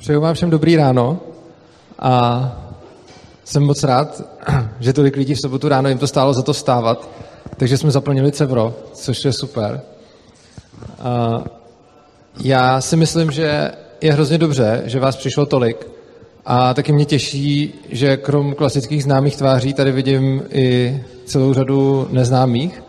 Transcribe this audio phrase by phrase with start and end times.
[0.00, 1.20] Přeju vám všem dobrý ráno
[1.98, 2.42] a
[3.44, 4.22] jsem moc rád,
[4.80, 7.08] že tolik lidí v sobotu ráno jim to stálo za to stávat,
[7.56, 9.80] takže jsme zaplnili Cevro, což je super.
[10.98, 11.42] A
[12.44, 15.86] já si myslím, že je hrozně dobře, že vás přišlo tolik
[16.46, 22.82] a taky mě těší, že krom klasických známých tváří tady vidím i celou řadu neznámých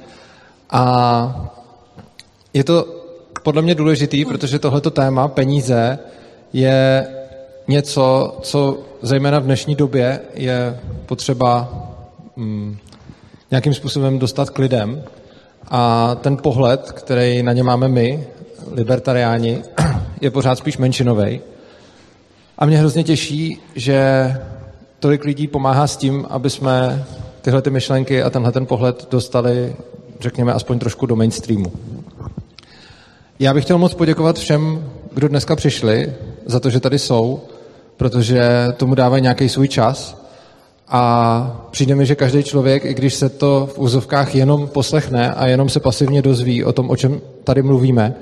[0.69, 1.51] a
[2.53, 2.85] je to
[3.43, 5.99] podle mě důležitý, protože tohleto téma, peníze,
[6.53, 7.07] je
[7.67, 11.73] něco, co zejména v dnešní době je potřeba
[12.35, 12.77] mm,
[13.51, 15.03] nějakým způsobem dostat k lidem.
[15.67, 18.27] A ten pohled, který na ně máme my,
[18.71, 19.63] libertariáni,
[20.21, 21.41] je pořád spíš menšinový.
[22.57, 24.35] A mě hrozně těší, že
[24.99, 27.05] tolik lidí pomáhá s tím, aby jsme
[27.41, 29.75] tyhle ty myšlenky a tenhle ten pohled dostali,
[30.19, 31.71] řekněme, aspoň trošku do mainstreamu.
[33.39, 36.13] Já bych chtěl moc poděkovat všem, kdo dneska přišli,
[36.45, 37.41] za to, že tady jsou,
[37.97, 38.43] protože
[38.77, 40.21] tomu dávají nějaký svůj čas.
[40.87, 45.47] A přijde mi, že každý člověk, i když se to v úzovkách jenom poslechne a
[45.47, 48.15] jenom se pasivně dozví o tom, o čem tady mluvíme,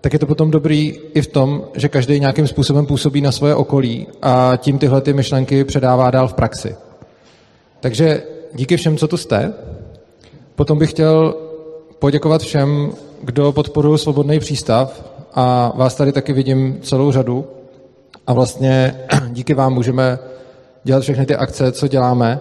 [0.00, 3.54] tak je to potom dobrý i v tom, že každý nějakým způsobem působí na svoje
[3.54, 6.76] okolí a tím tyhle ty myšlenky předává dál v praxi.
[7.80, 8.22] Takže
[8.54, 9.52] díky všem, co tu jste.
[10.54, 11.34] Potom bych chtěl
[11.98, 17.44] poděkovat všem, kdo podporují Svobodný přístav a vás tady taky vidím celou řadu
[18.26, 20.18] a vlastně díky vám můžeme
[20.84, 22.40] dělat všechny ty akce, co děláme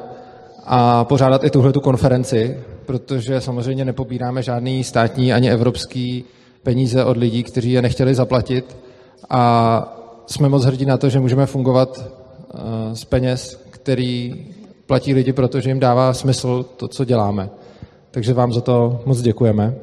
[0.66, 6.24] a pořádat i tuhle tu konferenci, protože samozřejmě nepobíráme žádný státní ani evropský
[6.64, 8.78] peníze od lidí, kteří je nechtěli zaplatit
[9.30, 14.46] a jsme moc hrdí na to, že můžeme fungovat eh, z peněz, který
[14.86, 17.50] platí lidi, protože jim dává smysl to, co děláme.
[18.12, 19.76] Takže vám za to moc děkujeme.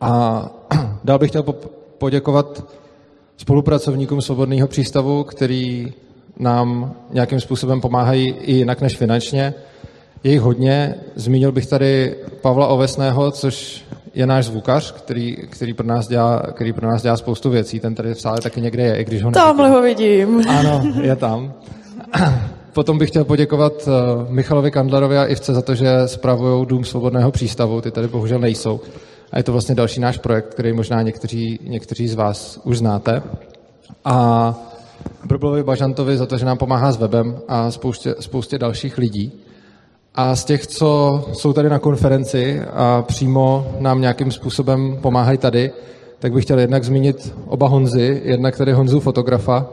[0.00, 0.50] A
[1.04, 1.42] dál bych chtěl
[1.98, 2.64] poděkovat
[3.42, 5.92] spolupracovníkům Svobodného přístavu, který
[6.38, 9.54] nám nějakým způsobem pomáhají i jinak než finančně.
[10.24, 10.94] Je jich hodně.
[11.14, 16.72] Zmínil bych tady Pavla Ovesného, což je náš zvukař, který, který, pro nás dělá, který
[16.72, 17.80] pro nás dělá spoustu věcí.
[17.80, 20.42] Ten tady v sále taky někde je, i když ho Tamhle ho vidím.
[20.48, 21.52] Ano, je tam.
[22.72, 23.90] Potom bych chtěl poděkovat eh,
[24.32, 27.80] Michalovi Kandlerovi a Ivce za to, že spravují Dům svobodného přístavu.
[27.80, 28.80] Ty tady bohužel nejsou.
[29.32, 33.22] A je to vlastně další náš projekt, který možná někteří, někteří z vás už znáte.
[34.04, 34.54] A
[35.24, 39.32] Brblovi Bažantovi za to, že nám pomáhá s webem a spoustě, spoustě dalších lidí.
[40.14, 45.70] A z těch, co jsou tady na konferenci a přímo nám nějakým způsobem pomáhají tady,
[46.18, 49.66] tak bych chtěl jednak zmínit oba Honzy, jednak tady Honzu fotografa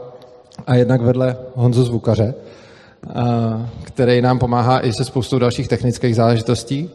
[0.66, 2.34] a jednak vedle Honzu zvukaře,
[3.82, 6.90] který nám pomáhá i se spoustou dalších technických záležitostí.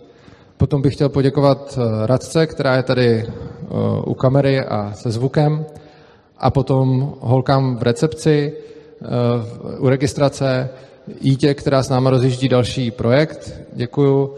[0.58, 3.28] Potom bych chtěl poděkovat eh, Radce, která je tady eh,
[4.06, 5.66] u kamery a se zvukem.
[6.38, 8.54] A potom holkám v recepci,
[9.02, 9.08] eh,
[9.80, 10.70] u registrace,
[11.22, 13.62] Jítě, která s náma rozjíždí další projekt.
[13.74, 14.34] Děkuju.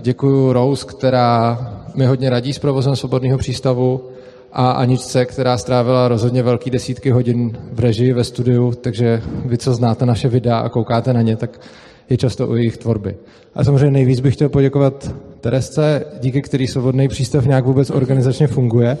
[0.00, 1.58] Děkuju Rose, která
[1.94, 4.00] mi hodně radí s provozem Svobodného přístavu
[4.52, 9.74] a Aničce, která strávila rozhodně velký desítky hodin v režii ve studiu, takže vy, co
[9.74, 11.60] znáte naše videa a koukáte na ně, tak
[12.10, 13.16] je často u jejich tvorby.
[13.54, 18.98] A samozřejmě nejvíc bych chtěl poděkovat Teresce, díky který svobodný přístav nějak vůbec organizačně funguje.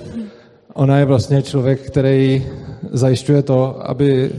[0.74, 2.46] Ona je vlastně člověk, který
[2.92, 4.30] zajišťuje to, aby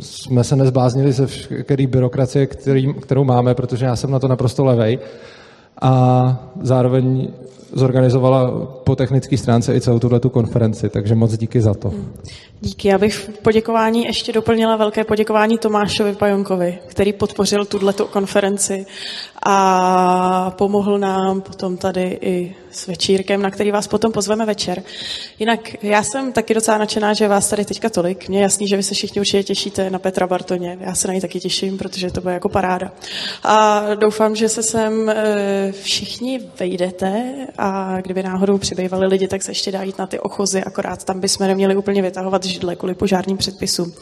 [0.00, 4.64] jsme se nezbláznili ze všechny byrokracie, který, kterou máme, protože já jsem na to naprosto
[4.64, 4.98] levej.
[5.82, 7.28] A zároveň
[7.72, 11.92] zorganizovala po technické stránce i celou tuhle konferenci, takže moc díky za to.
[12.60, 12.88] Díky.
[12.88, 18.86] Já bych v poděkování ještě doplnila velké poděkování Tomášovi Pajonkovi, který podpořil tuto konferenci
[19.42, 24.82] a pomohl nám potom tady i s večírkem, na který vás potom pozveme večer.
[25.38, 28.28] Jinak já jsem taky docela nadšená, že vás tady teďka tolik.
[28.28, 30.78] Mně je jasný, že vy se všichni určitě těšíte na Petra Bartoně.
[30.80, 32.92] Já se na něj taky těším, protože to bude jako paráda.
[33.42, 39.50] A doufám, že se sem eh, všichni vejdete a kdyby náhodou přibývali lidi, tak se
[39.50, 43.36] ještě dá jít na ty ochozy, akorát tam bychom neměli úplně vytahovat židle kvůli požárním
[43.36, 43.92] předpisům.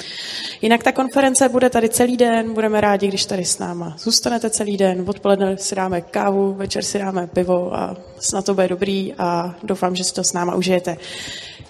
[0.63, 4.77] Jinak ta konference bude tady celý den, budeme rádi, když tady s náma zůstanete celý
[4.77, 9.55] den, odpoledne si dáme kávu, večer si dáme pivo a snad to bude dobrý a
[9.63, 10.97] doufám, že si to s náma užijete.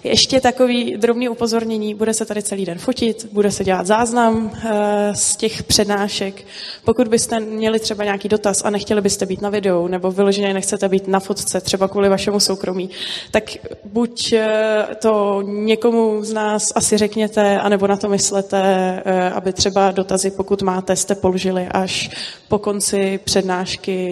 [0.03, 5.11] Ještě takový drobný upozornění, bude se tady celý den fotit, bude se dělat záznam eh,
[5.15, 6.45] z těch přednášek.
[6.85, 10.89] Pokud byste měli třeba nějaký dotaz a nechtěli byste být na videu, nebo vyloženě nechcete
[10.89, 12.89] být na fotce, třeba kvůli vašemu soukromí,
[13.31, 13.43] tak
[13.85, 18.61] buď eh, to někomu z nás asi řekněte, anebo na to myslete,
[19.05, 22.09] eh, aby třeba dotazy, pokud máte, jste položili až
[22.47, 23.46] po konci přednášky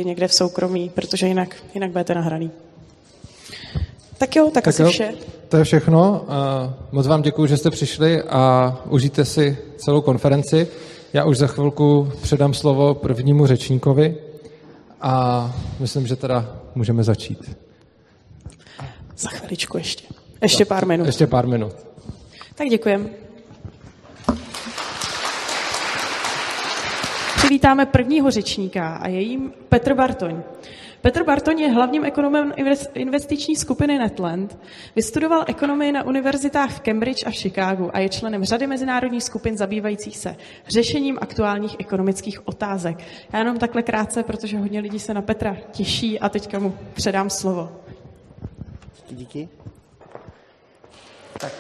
[0.06, 2.52] někde v soukromí, protože jinak, jinak budete nahraný.
[4.18, 4.90] Tak jo, tak, tak asi jo.
[4.90, 5.14] vše.
[5.50, 6.26] to je všechno.
[6.92, 10.68] Moc vám děkuji, že jste přišli a užijte si celou konferenci.
[11.14, 14.18] Já už za chvilku předám slovo prvnímu řečníkovi
[15.02, 17.58] a myslím, že teda můžeme začít.
[19.18, 20.06] Za chviličku ještě.
[20.42, 21.06] Ještě pár minut.
[21.06, 21.74] Ještě pár minut.
[22.56, 23.10] Tak děkujem.
[27.46, 30.44] Přivítáme prvního řečníka a je jím Petr Bartoň.
[31.02, 32.54] Petr Bartoň je hlavním ekonomem
[32.94, 34.58] investiční skupiny Netland.
[34.96, 40.18] Vystudoval ekonomii na univerzitách v Cambridge a Chicagu a je členem řady mezinárodních skupin zabývajících
[40.18, 40.36] se
[40.68, 42.98] řešením aktuálních ekonomických otázek.
[43.34, 47.30] Já jenom takhle krátce, protože hodně lidí se na Petra těší a teďka mu předám
[47.30, 47.72] slovo.
[49.10, 49.50] Díky.
[51.40, 51.52] Tak.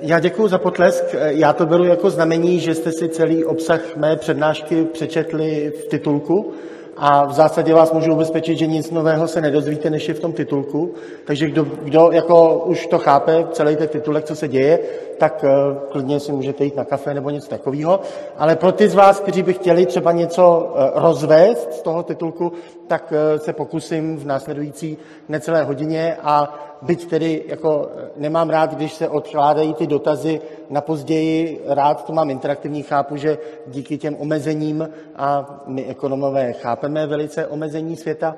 [0.00, 1.04] Já děkuji za potlesk.
[1.26, 6.52] Já to beru jako znamení, že jste si celý obsah mé přednášky přečetli v titulku
[6.96, 10.32] a v zásadě vás můžu ubezpečit, že nic nového se nedozvíte, než je v tom
[10.32, 10.94] titulku.
[11.24, 14.78] Takže kdo, kdo jako už to chápe, celý ten titulek, co se děje,
[15.18, 18.00] tak uh, klidně si můžete jít na kafe nebo něco takového.
[18.36, 22.52] Ale pro ty z vás, kteří by chtěli třeba něco uh, rozvést z toho titulku,
[22.86, 28.94] tak uh, se pokusím v následující necelé hodině a byť tedy jako nemám rád, když
[28.94, 30.40] se odkládají ty dotazy
[30.70, 37.06] na později, rád to mám interaktivní, chápu, že díky těm omezením, a my ekonomové chápeme
[37.06, 38.36] velice omezení světa,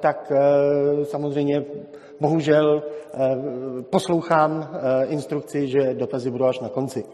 [0.00, 0.32] tak
[1.02, 1.64] samozřejmě
[2.24, 2.82] bohužel
[3.90, 4.68] poslouchám
[5.08, 7.04] instrukci, že dotazy budou až na konci.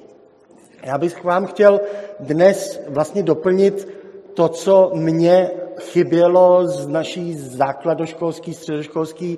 [0.84, 1.80] Já bych vám chtěl
[2.20, 3.88] dnes vlastně doplnit
[4.34, 9.36] to, co mě chybělo z naší základoškolský, středoškolského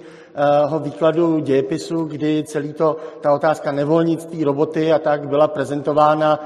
[0.79, 6.41] výkladu dějepisu, kdy celý to, ta otázka nevolnictví, roboty a tak byla prezentována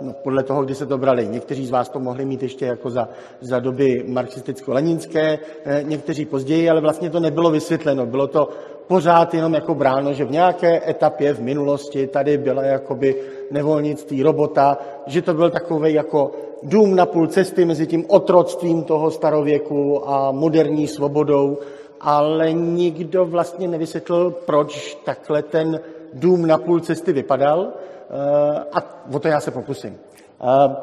[0.00, 1.28] no, podle toho, kdy se to brali.
[1.28, 3.08] Někteří z vás to mohli mít ještě jako za,
[3.40, 8.06] za doby marxisticko-leninské, e, někteří později, ale vlastně to nebylo vysvětleno.
[8.06, 8.48] Bylo to
[8.86, 13.16] pořád jenom jako bráno, že v nějaké etapě v minulosti tady byla jakoby
[13.50, 16.30] nevolnictví robota, že to byl takový jako
[16.62, 21.58] dům na půl cesty mezi tím otroctvím toho starověku a moderní svobodou,
[22.00, 25.80] ale nikdo vlastně nevysvětlil, proč takhle ten
[26.12, 27.68] dům na půl cesty vypadal.
[28.10, 28.82] Eh, a
[29.14, 29.98] o to já se pokusím.
[30.40, 30.76] Eh,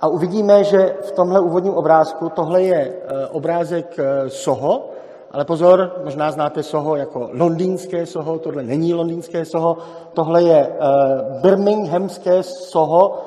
[0.00, 3.96] a uvidíme, že v tomhle úvodním obrázku, tohle je eh, obrázek
[4.28, 4.90] Soho,
[5.30, 9.76] ale pozor, možná znáte Soho jako londýnské Soho, tohle není londýnské Soho,
[10.12, 10.72] tohle je
[11.42, 13.18] birminghamské Soho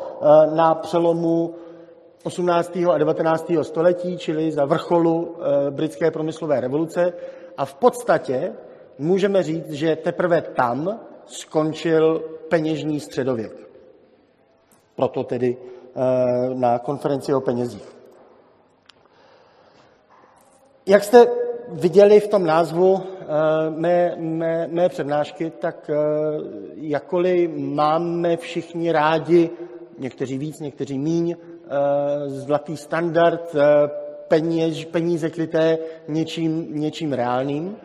[0.53, 1.53] na přelomu
[2.23, 2.75] 18.
[2.91, 3.51] a 19.
[3.61, 7.13] století, čili za vrcholu eh, britské promyslové revoluce.
[7.57, 8.53] A v podstatě
[8.99, 12.19] můžeme říct, že teprve tam skončil
[12.49, 13.69] peněžní středověk.
[14.95, 15.99] Proto tedy eh,
[16.53, 17.95] na konferenci o penězích.
[20.85, 21.27] Jak jste
[21.69, 23.25] viděli v tom názvu eh,
[23.69, 25.89] mé, mé, mé přednášky, tak
[26.75, 29.49] jakkoliv máme všichni rádi,
[29.97, 31.35] někteří víc, někteří míň,
[32.27, 33.89] zlatý standard, eh,
[34.27, 35.77] peněž, peníze kryté
[36.07, 37.75] něčím, něčím reálným,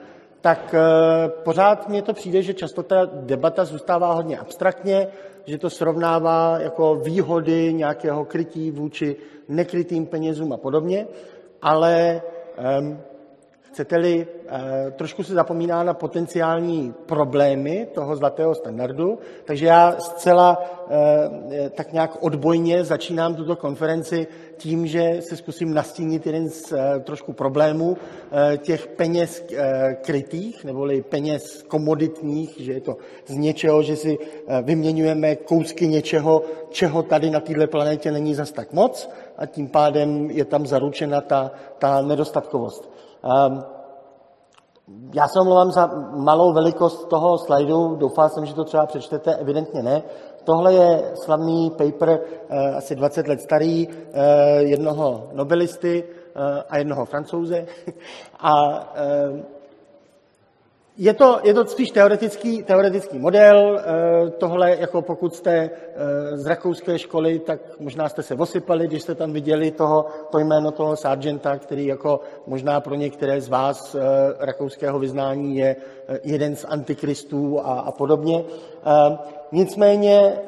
[0.41, 5.09] tak eh, pořád mně to přijde, že často ta debata zůstává hodně abstraktně,
[5.45, 9.17] že to srovnává jako výhody nějakého krytí vůči
[9.49, 11.07] nekrytým penězům a podobně,
[11.63, 12.23] ale
[13.77, 21.71] chcete-li, eh, trošku se zapomíná na potenciální problémy toho zlatého standardu, takže já zcela eh,
[21.71, 27.33] tak nějak odbojně začínám tuto konferenci tím, že se zkusím nastínit jeden z eh, trošku
[27.33, 27.97] problémů
[28.59, 29.45] těch peněz
[30.01, 34.19] krytých, neboli peněz komoditních, že je to z něčeho, že si
[34.63, 40.31] vyměňujeme kousky něčeho, čeho tady na této planetě není zas tak moc a tím pádem
[40.31, 42.96] je tam zaručena ta, ta nedostatkovost.
[43.27, 43.65] Ehm,
[45.15, 49.83] já se omlouvám za malou velikost toho slajdu, doufal jsem, že to třeba přečtete, evidentně
[49.83, 50.03] ne.
[50.45, 57.05] Tohle je slavný paper, eh, asi 20 let starý, eh, jednoho nobelisty eh, a jednoho
[57.05, 57.67] francouze.
[58.41, 58.55] A
[58.95, 59.45] ehm,
[60.99, 63.79] je to, je to spíš teoretický, teoretický model.
[63.79, 65.71] Eh, tohle, jako pokud jste eh,
[66.37, 70.71] z rakouské školy, tak možná jste se osypali, když jste tam viděli toho, to jméno
[70.71, 74.01] toho sargenta, který jako možná pro některé z vás eh,
[74.39, 75.77] rakouského vyznání je
[76.25, 78.45] jeden z antikristů a, a podobně.
[79.53, 80.39] Nicméně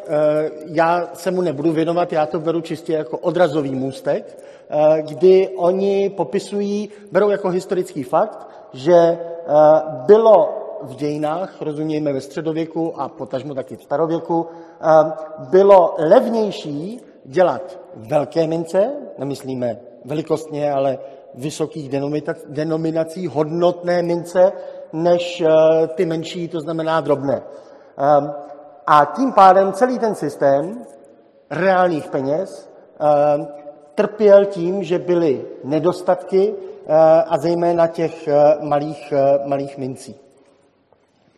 [0.66, 4.38] já se mu nebudu věnovat, já to beru čistě jako odrazový můstek,
[5.00, 13.00] kdy oni popisují, berou jako historický fakt, že Eh, bylo v dějinách, rozumějme ve středověku
[13.00, 15.12] a potažmo taky v starověku, eh,
[15.50, 20.98] bylo levnější dělat velké mince, nemyslíme velikostně, ale
[21.34, 21.90] vysokých
[22.48, 24.52] denominací, hodnotné mince,
[24.92, 27.42] než eh, ty menší, to znamená drobné.
[28.86, 30.82] A tím pádem celý ten systém
[31.50, 32.70] reálných peněz
[33.94, 36.54] trpěl tím, že byly nedostatky
[37.28, 39.12] a zejména těch eh, malých,
[39.44, 40.14] malých mincí.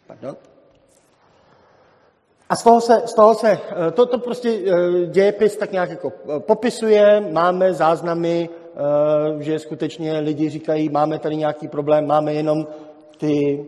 [0.07, 0.37] Pardon.
[2.49, 3.59] A z toho se, z toho se
[3.93, 4.59] to, to prostě
[5.07, 8.49] dějepis tak nějak jako popisuje, máme záznamy,
[9.39, 12.67] že skutečně lidi říkají, máme tady nějaký problém, máme jenom
[13.19, 13.67] ty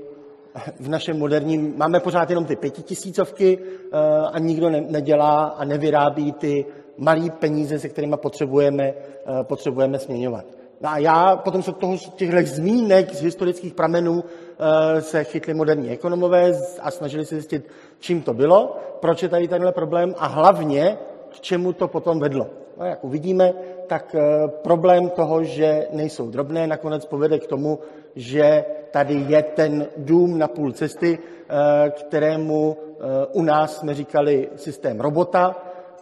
[0.81, 3.99] v našem moderním, máme pořád jenom ty pětitisícovky eh,
[4.33, 6.67] a nikdo ne, nedělá a nevyrábí ty
[6.99, 10.45] malé peníze, se kterými potřebujeme, eh, potřebujeme směňovat.
[10.83, 16.53] A já potom se toho, těchto zmínek z historických pramenů eh, se chytli moderní ekonomové
[16.81, 20.99] a snažili se zjistit, čím to bylo, proč je tady tenhle problém a hlavně,
[21.31, 22.47] k čemu to potom vedlo.
[22.79, 23.53] No, jak uvidíme,
[23.87, 24.17] tak
[24.63, 27.79] problém toho, že nejsou drobné, nakonec povede k tomu,
[28.17, 34.49] že tady je ten dům na půl cesty, eh, kterému eh, u nás jsme říkali
[34.57, 35.57] systém robota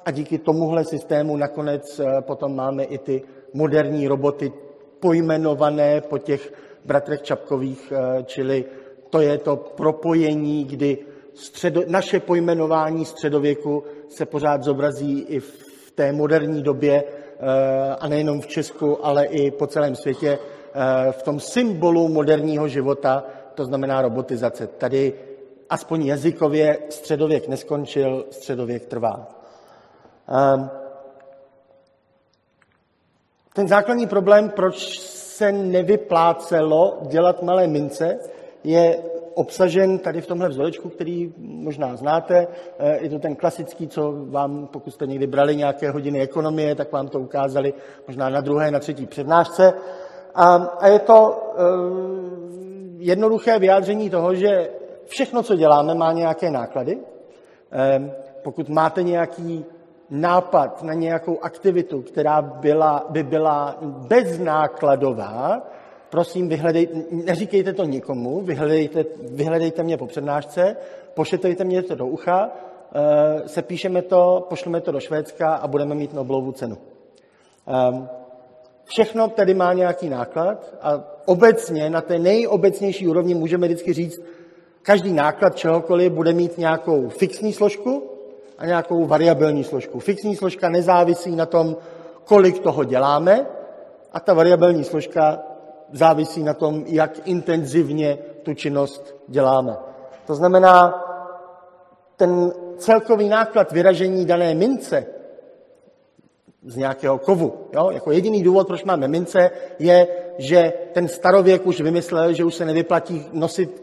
[0.04, 3.22] a díky tomuhle systému nakonec eh, potom máme i ty
[3.52, 4.52] moderní roboty
[5.00, 6.52] pojmenované po těch
[6.84, 7.92] bratrech Čapkových,
[8.24, 8.64] čili
[9.10, 10.98] to je to propojení, kdy
[11.34, 17.04] středo, naše pojmenování středověku se pořád zobrazí i v té moderní době,
[17.98, 20.38] a nejenom v Česku, ale i po celém světě,
[20.74, 24.66] Eh, v tom symbolu moderního života, to znamená robotizace.
[24.66, 25.12] Tady
[25.70, 29.28] aspoň jazykově středověk neskončil, středověk trvá.
[33.54, 38.18] Ten základní problém, proč se nevyplácelo dělat malé mince,
[38.64, 39.02] je
[39.34, 42.46] obsažen tady v tomhle vzorečku, který možná znáte.
[42.78, 46.92] Eh, je to ten klasický, co vám, pokud jste někdy brali nějaké hodiny ekonomie, tak
[46.92, 47.74] vám to ukázali
[48.06, 49.72] možná na druhé, na třetí přednášce.
[50.34, 51.62] A, a je to e,
[52.98, 54.70] jednoduché vyjádření toho, že
[55.06, 56.98] všechno, co děláme, má nějaké náklady.
[57.72, 58.10] E,
[58.42, 59.64] pokud máte nějaký
[60.10, 65.62] nápad na nějakou aktivitu, která byla, by byla beznákladová,
[66.10, 70.76] prosím, vyhledejte, neříkejte to nikomu, vyhledejte, vyhledejte mě po přednášce,
[71.14, 72.50] pošetejte mě to do ucha,
[72.94, 76.76] e, sepíšeme to, pošleme to do Švédska a budeme mít Nobelovu cenu.
[78.84, 84.20] Všechno tedy má nějaký náklad a obecně na té nejobecnější úrovni můžeme vždycky říct,
[84.82, 88.09] každý náklad čehokoliv bude mít nějakou fixní složku
[88.60, 90.00] a nějakou variabilní složku.
[90.00, 91.76] Fixní složka nezávisí na tom,
[92.24, 93.46] kolik toho děláme
[94.12, 95.42] a ta variabilní složka
[95.92, 99.76] závisí na tom, jak intenzivně tu činnost děláme.
[100.26, 101.04] To znamená,
[102.16, 105.06] ten celkový náklad vyražení dané mince
[106.64, 107.54] z nějakého kovu.
[107.72, 107.90] Jo?
[107.90, 110.06] Jako jediný důvod, proč máme mince, je,
[110.38, 113.82] že ten starověk už vymyslel, že už se nevyplatí nosit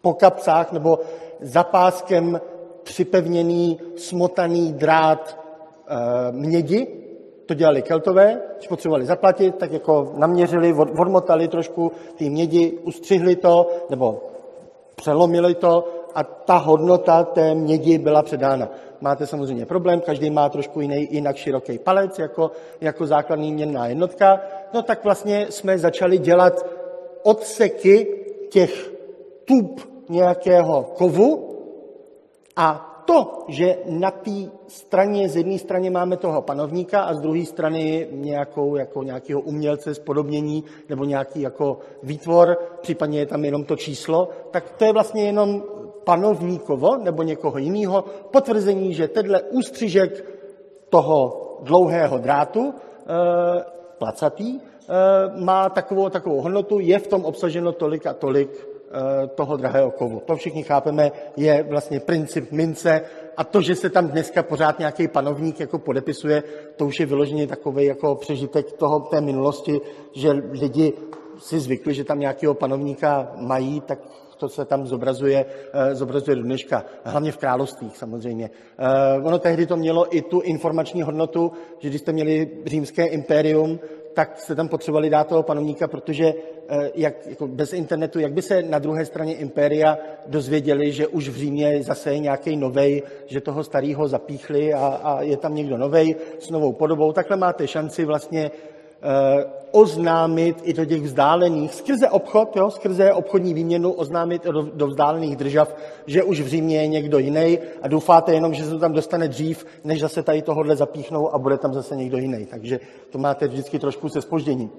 [0.00, 0.98] po kapsách nebo
[1.40, 2.40] za páskem
[2.86, 5.38] připevněný, smotaný drát
[5.88, 6.86] e, mědi.
[7.46, 13.66] To dělali keltové, když potřebovali zaplatit, tak jako naměřili, odmotali trošku ty mědi, ustřihli to,
[13.90, 14.22] nebo
[14.96, 18.68] přelomili to a ta hodnota té mědi byla předána.
[19.00, 22.50] Máte samozřejmě problém, každý má trošku jiný, jinak široký palec jako,
[22.80, 24.40] jako základní měnná jednotka,
[24.74, 26.66] no tak vlastně jsme začali dělat
[27.22, 28.06] odseky
[28.50, 28.92] těch
[29.44, 31.55] tub nějakého kovu
[32.56, 37.44] a to, že na té straně, z jedné strany máme toho panovníka a z druhé
[37.44, 43.76] strany nějakou, jako nějakého umělce, spodobnění nebo nějaký jako výtvor, případně je tam jenom to
[43.76, 45.62] číslo, tak to je vlastně jenom
[46.04, 50.24] panovníkovo nebo někoho jiného potvrzení, že tenhle ústřižek
[50.88, 53.64] toho dlouhého drátu, e,
[53.98, 54.60] placatý, e,
[55.44, 58.75] má takovou takovou hodnotu, je v tom obsaženo tolik a tolik
[59.34, 60.22] toho drahého kovu.
[60.26, 63.00] To všichni chápeme, je vlastně princip mince
[63.36, 66.42] a to, že se tam dneska pořád nějaký panovník jako podepisuje,
[66.76, 69.80] to už je vyloženě takový jako přežitek toho té minulosti,
[70.12, 70.92] že lidi
[71.38, 73.98] si zvykli, že tam nějakého panovníka mají, tak
[74.36, 78.50] to se tam zobrazuje, eh, zobrazuje do dneška, hlavně v královstvích samozřejmě.
[78.78, 83.80] Eh, ono tehdy to mělo i tu informační hodnotu, že když jste měli římské impérium,
[84.16, 86.24] tak jste tam potřebovali dát toho panovníka, protože
[86.68, 91.28] eh, jak, jako bez internetu, jak by se na druhé straně impéria dozvěděli, že už
[91.28, 95.76] v Římě zase je nějaký novej, že toho starého zapíchli a, a je tam někdo
[95.76, 97.12] novej s novou podobou.
[97.12, 98.50] Takhle máte šanci vlastně
[99.76, 105.36] oznámit i do těch vzdálených, skrze obchod, jo, skrze obchodní výměnu oznámit do, do vzdálených
[105.36, 108.92] držav, že už v Římě je někdo jiný a doufáte jenom, že se to tam
[108.92, 112.46] dostane dřív, než zase tady tohohle zapíchnou a bude tam zase někdo jiný.
[112.46, 112.80] Takže
[113.10, 114.70] to máte vždycky trošku se spožděním.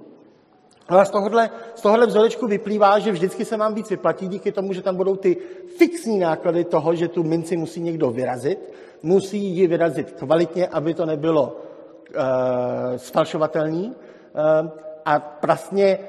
[0.91, 4.51] No a z tohohle, z tohohle vzorečku vyplývá, že vždycky se vám víc vyplatí díky
[4.51, 5.37] tomu, že tam budou ty
[5.77, 8.73] fixní náklady toho, že tu minci musí někdo vyrazit.
[9.03, 13.93] Musí ji vyrazit kvalitně, aby to nebylo uh, sfalšovatelný.
[13.93, 15.99] Uh, a vlastně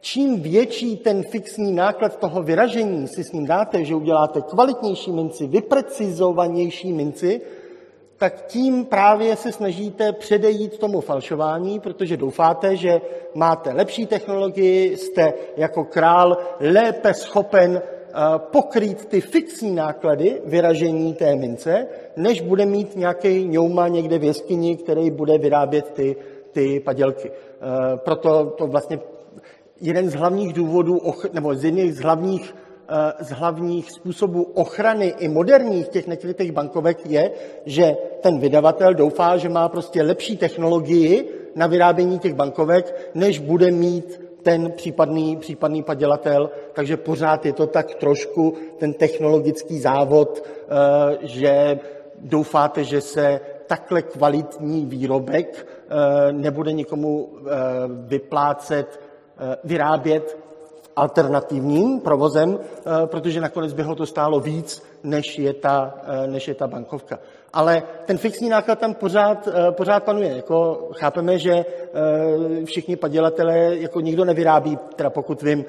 [0.00, 5.46] čím větší ten fixní náklad toho vyražení si s ním dáte, že uděláte kvalitnější minci,
[5.46, 7.40] vyprecizovanější minci,
[8.16, 13.00] tak tím právě se snažíte předejít tomu falšování, protože doufáte, že
[13.34, 21.36] máte lepší technologii, jste jako král lépe schopen eh, pokrýt ty fixní náklady vyražení té
[21.36, 21.86] mince,
[22.16, 26.16] než bude mít nějaký ňouma někde v jeskyni, který bude vyrábět ty,
[26.52, 27.30] ty padělky.
[27.62, 28.98] Eh, proto to vlastně
[29.80, 31.00] jeden z hlavních důvodů,
[31.32, 32.54] nebo z jedných z hlavních
[32.88, 37.30] Eh, z hlavních způsobů ochrany i moderních těch nekrytých bankovek je,
[37.66, 43.70] že ten vydavatel doufá, že má prostě lepší technologii na vyrábění těch bankovek, než bude
[43.70, 51.18] mít ten případný, případný padělatel, takže pořád je to tak trošku ten technologický závod, eh,
[51.22, 51.78] že
[52.18, 55.66] doufáte, že se takhle kvalitní výrobek
[56.32, 57.28] nebude nikomu
[58.06, 59.00] vyplácet,
[59.64, 60.38] vyrábět
[60.96, 66.48] alternativním provozem, eh, protože nakonec by ho to stálo víc, než je ta, eh, než
[66.48, 67.18] je ta bankovka.
[67.52, 70.36] Ale ten fixní náklad tam pořád, eh, pořád panuje.
[70.36, 71.64] Jako chápeme, že
[72.64, 75.64] všichni padělatelé, jako nikdo nevyrábí, teda pokud vím,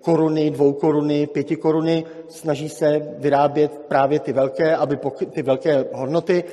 [0.00, 5.84] koruny, dvou koruny, pěti koruny, snaží se vyrábět právě ty velké, aby pokry, ty velké
[5.92, 6.44] hodnoty,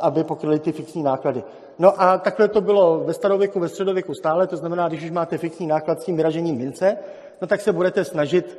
[0.00, 1.42] aby pokryly ty fixní náklady.
[1.78, 5.38] No a takhle to bylo ve starověku, ve středověku stále, to znamená, když už máte
[5.38, 6.96] fixní náklad s tím vyražením mince,
[7.40, 8.58] no tak se budete snažit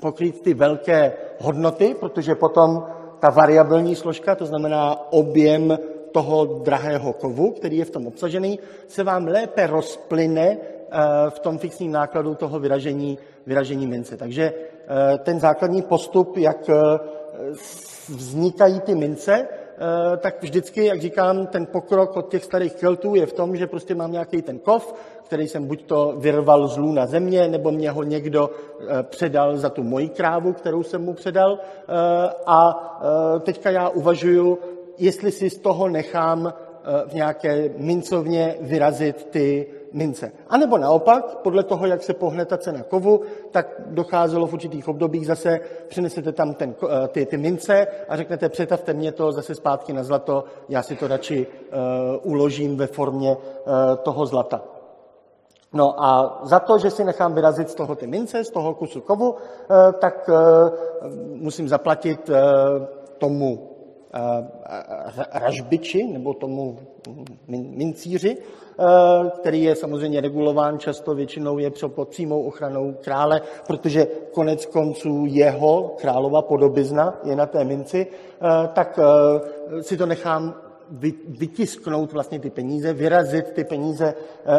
[0.00, 2.86] pokrýt ty velké hodnoty, protože potom
[3.20, 5.78] ta variabilní složka, to znamená objem
[6.12, 8.58] toho drahého kovu, který je v tom obsažený,
[8.88, 10.98] se vám lépe rozplyne eh,
[11.30, 14.16] v tom fixním nákladu toho vyražení, vyražení mince.
[14.16, 16.74] Takže eh, ten základní postup, jak eh,
[18.08, 19.48] vznikají ty mince,
[20.16, 23.94] tak vždycky, jak říkám, ten pokrok od těch starých keltů je v tom, že prostě
[23.94, 28.02] mám nějaký ten kov, který jsem buď to vyrval z lůna země, nebo mě ho
[28.02, 31.58] někdo eh, předal za tu moji krávu, kterou jsem mu předal.
[31.58, 32.86] Eh, a
[33.40, 34.58] teďka já uvažuju,
[34.98, 36.52] jestli si z toho nechám
[37.06, 40.32] v nějaké mincovně vyrazit ty, mince.
[40.48, 44.88] A nebo naopak, podle toho, jak se pohne ta cena kovu, tak docházelo v určitých
[44.88, 49.54] obdobích zase, přinesete tam ten, eh, ty, ty mince a řeknete, přetavte mě to zase
[49.54, 54.62] zpátky na zlato, já si to radši uh, uložím ve formě uh, toho zlata.
[55.72, 59.00] No a za to, že si nechám vyrazit z toho ty mince, z toho kusu
[59.00, 59.34] kovu,
[59.98, 60.30] tak
[61.34, 62.30] musím zaplatit
[63.18, 63.69] tomu
[65.32, 66.78] ražbiči nebo tomu
[67.48, 68.36] mincíři,
[68.80, 75.24] Eh, který je samozřejmě regulován, často většinou je pod přímou ochranou krále, protože konec konců
[75.26, 80.54] jeho králova podobizna je na té minci, eh, tak eh, si to nechám
[81.28, 84.14] vytisknout vlastně ty peníze, vyrazit ty peníze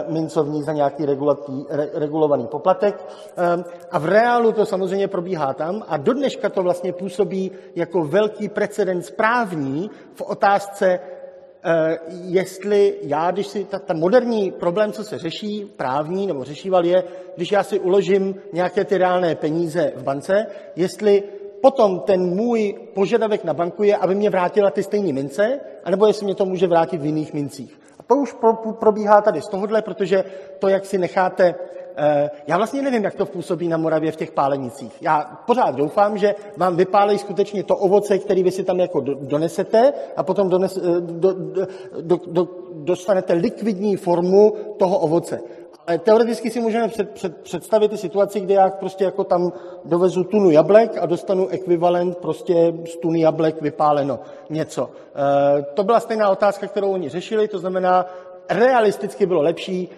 [0.07, 1.05] mincovní za nějaký
[1.93, 3.05] regulovaný poplatek.
[3.91, 8.49] A v reálu to samozřejmě probíhá tam a do dneška to vlastně působí jako velký
[8.49, 10.99] precedens právní v otázce
[11.63, 16.85] Eh, jestli já, když si, ta, ta moderní problém, co se řeší, právní nebo řešíval
[16.85, 17.03] je,
[17.35, 21.23] když já si uložím nějaké ty reálné peníze v bance, jestli
[21.61, 26.25] potom ten můj požadavek na banku je, aby mě vrátila ty stejné mince, anebo jestli
[26.25, 27.79] mě to může vrátit v jiných mincích.
[27.99, 28.35] A to už
[28.79, 30.23] probíhá tady z tohohle, protože
[30.59, 31.55] to, jak si necháte
[31.95, 35.01] Eh, já vlastně nevím, jak to působí na Moravě v těch pálenicích.
[35.01, 39.93] Já pořád doufám, že vám vypálejí skutečně to ovoce, který vy si tam jako donesete
[40.15, 41.67] a potom dones, eh, do, do,
[42.01, 45.39] do, do, dostanete likvidní formu toho ovoce.
[45.99, 49.51] Teoreticky si můžeme před, před, představit ty situaci, kde já prostě jako tam
[49.85, 54.89] dovezu tunu jablek a dostanu ekvivalent prostě z tuny jablek vypáleno něco.
[55.59, 58.05] E, to byla stejná otázka, kterou oni řešili, to znamená,
[58.49, 59.89] realisticky bylo lepší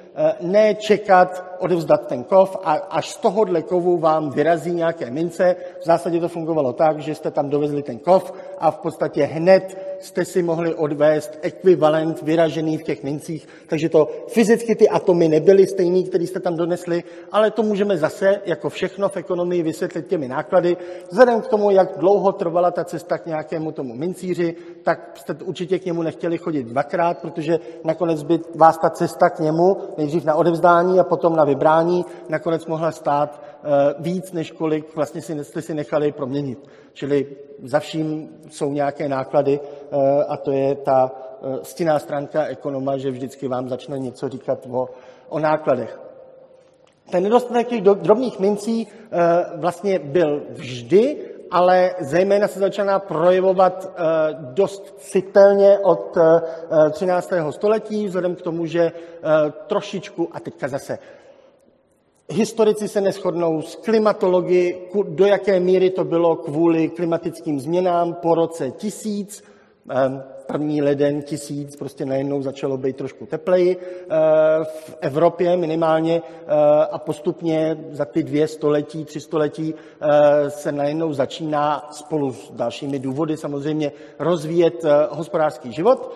[0.41, 5.55] ne čekat, odevzdat ten kov a až z tohohle kovu vám vyrazí nějaké mince.
[5.81, 9.77] V zásadě to fungovalo tak, že jste tam dovezli ten kov a v podstatě hned
[9.99, 13.47] jste si mohli odvést ekvivalent vyražený v těch mincích.
[13.67, 18.41] Takže to fyzicky ty atomy nebyly stejný, který jste tam donesli, ale to můžeme zase,
[18.45, 20.77] jako všechno v ekonomii, vysvětlit těmi náklady.
[21.09, 25.79] Vzhledem k tomu, jak dlouho trvala ta cesta k nějakému tomu mincíři, tak jste určitě
[25.79, 30.35] k němu nechtěli chodit dvakrát, protože nakonec by vás ta cesta k němu, nejdřív na
[30.35, 33.67] odevzdání a potom na vybrání, nakonec mohla stát eh,
[33.99, 36.59] víc, než kolik vlastně si, jste si nechali proměnit.
[36.93, 37.27] Čili
[37.63, 43.11] za vším jsou nějaké náklady eh, a to je ta eh, stinná stránka ekonoma, že
[43.11, 44.89] vždycky vám začne něco říkat o,
[45.29, 45.99] o nákladech.
[47.11, 48.87] Ten nedostatek těch drobných mincí
[49.55, 51.17] vlastně byl vždy,
[51.53, 54.01] ale zejména se začíná projevovat eh,
[54.39, 56.41] dost citelně od eh,
[56.87, 57.33] eh, 13.
[57.49, 58.91] století, vzhledem k tomu, že
[59.67, 60.99] trošičku, a teďka zase
[62.29, 68.71] Historici se neschodnou s klimatologi, do jaké míry to bylo kvůli klimatickým změnám po roce
[68.71, 69.43] 1000
[70.47, 74.07] první leden tisíc prostě najednou začalo být trošku tepleji eh,
[74.63, 76.53] v Evropě minimálně eh,
[76.91, 82.99] a postupně za ty dvě století, tři století eh, se najednou začíná spolu s dalšími
[82.99, 86.13] důvody samozřejmě rozvíjet hospodářský život.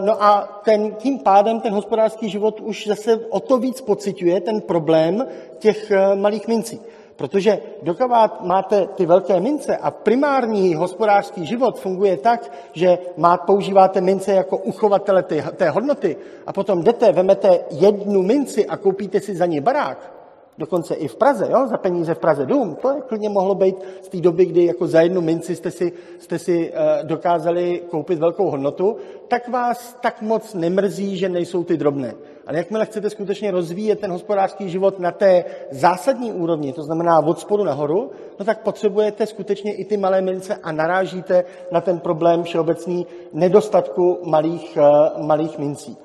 [0.00, 4.60] No a ten, tím pádem ten hospodářský život už zase o to víc pociťuje ten
[4.60, 5.26] problém
[5.58, 6.80] těch malých mincí.
[7.16, 14.00] Protože dokud máte ty velké mince a primární hospodářský život funguje tak, že má, používáte
[14.00, 19.36] mince jako uchovatele té, té hodnoty a potom jdete, vemete jednu minci a koupíte si
[19.36, 20.13] za ní barák,
[20.58, 23.76] dokonce i v Praze, jo, za peníze v Praze dům, to je klidně mohlo být
[24.02, 28.18] z té doby, kdy jako za jednu minci jste si, jste si uh, dokázali koupit
[28.18, 28.96] velkou hodnotu,
[29.28, 32.14] tak vás tak moc nemrzí, že nejsou ty drobné.
[32.46, 37.38] Ale jakmile chcete skutečně rozvíjet ten hospodářský život na té zásadní úrovni, to znamená od
[37.38, 42.42] spodu nahoru, no tak potřebujete skutečně i ty malé mince a narážíte na ten problém
[42.42, 45.96] všeobecný nedostatku malých, uh, malých mincí.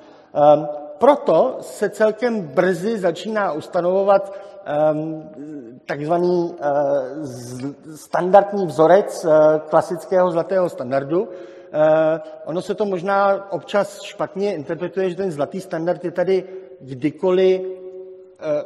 [0.56, 0.66] Um,
[1.00, 4.32] proto se celkem brzy začíná ustanovovat
[4.92, 5.30] um,
[5.86, 7.26] takzvaný uh,
[7.94, 11.22] standardní vzorec uh, klasického zlatého standardu.
[11.22, 11.28] Uh,
[12.44, 16.44] ono se to možná občas špatně interpretuje, že ten zlatý standard je tady
[16.80, 17.79] kdykoliv Eh,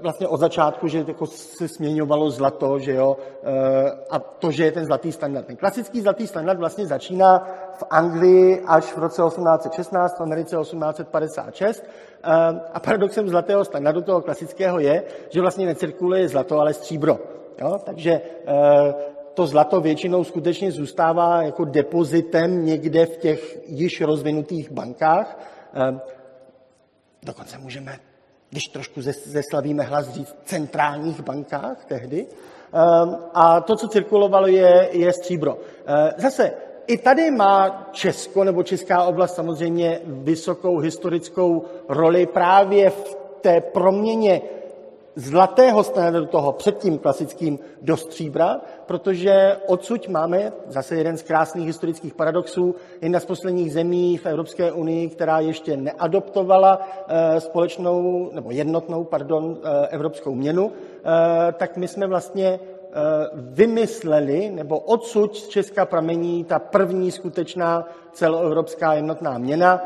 [0.02, 4.72] vlastně od začátku, že jako se směňovalo zlato, že jo, eh, a to, že je
[4.72, 5.46] ten zlatý standard.
[5.46, 7.38] Ten klasický zlatý standard vlastně začíná
[7.74, 12.30] v Anglii až v roce 1816, v Americe 1856 eh,
[12.72, 17.18] a paradoxem zlatého standardu toho klasického je, že vlastně necirkuluje zlato, ale stříbro.
[17.60, 17.78] Jo?
[17.84, 18.20] Takže
[19.34, 25.38] to zlato většinou skutečně zůstává jako depozitem někde v těch již rozvinutých bankách.
[27.22, 27.98] Dokonce můžeme
[28.54, 32.26] když trošku zeslavíme hlas říct, centrálních bankách tehdy.
[32.26, 35.58] Ehm, a to, co cirkulovalo, je, je stříbro.
[35.86, 36.52] Ehm, zase,
[36.86, 44.42] i tady má Česko nebo Česká oblast samozřejmě vysokou historickou roli právě v té proměně
[45.16, 52.14] zlatého standardu toho předtím klasickým do stříbra, protože odsud máme zase jeden z krásných historických
[52.14, 59.04] paradoxů, jedna z posledních zemí v Evropské unii, která ještě neadoptovala eh, společnou, nebo jednotnou,
[59.04, 62.60] pardon, eh, evropskou měnu, eh, tak my jsme vlastně
[63.34, 69.82] vymysleli, nebo odsud z Česka pramení ta první skutečná celoevropská jednotná měna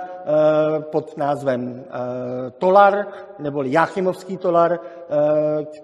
[0.81, 1.85] pod názvem
[2.59, 3.07] Tolar,
[3.39, 4.81] nebo Jáchymovský tolar,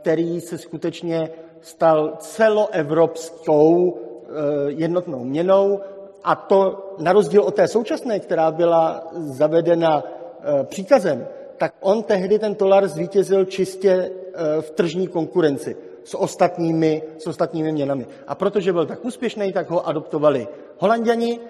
[0.00, 1.30] který se skutečně
[1.64, 4.30] stal celoevropskou eh,
[4.66, 5.80] jednotnou měnou.
[6.24, 12.38] A to na rozdíl od té současné, která byla zavedena eh, příkazem, tak on tehdy
[12.38, 18.06] ten tolar zvítězil čistě eh, v tržní konkurenci s ostatními, s ostatními měnami.
[18.26, 21.40] A protože byl tak úspěšný, tak ho adoptovali Holanděni,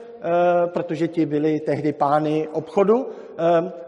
[0.67, 3.07] protože ti byli tehdy pány obchodu.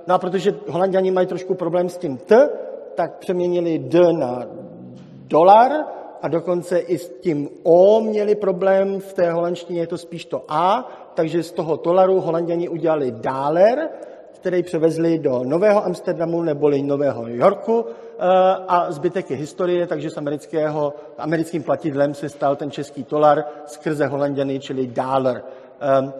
[0.06, 2.48] No a protože Holanděni mají trošku problém s tím T,
[2.94, 4.46] tak přeměnili D na
[5.26, 5.70] dolar
[6.22, 10.44] a dokonce i s tím O měli problém, v té holandštině je to spíš to
[10.48, 13.88] A, takže z toho dolaru holanděni udělali dáler,
[14.46, 18.24] který převezli do Nového Amsterdamu neboli Nového Yorku eh,
[18.68, 24.06] a zbytek je historie, takže s amerického, americkým platidlem se stal ten český dolar skrze
[24.06, 25.42] holanděny, čili dáler.
[25.80, 26.12] Eh,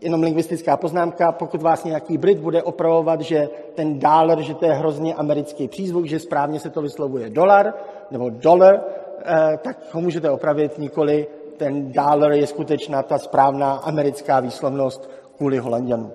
[0.00, 4.72] jenom lingvistická poznámka, pokud vás nějaký Brit bude opravovat, že ten dáler, že to je
[4.72, 7.74] hrozně americký přízvuk, že správně se to vyslovuje dolar
[8.10, 8.80] nebo dollar,
[9.24, 15.58] Eh, tak ho můžete opravit, nikoli ten dollar je skutečná ta správná americká výslovnost kvůli
[15.58, 16.12] Holandianům.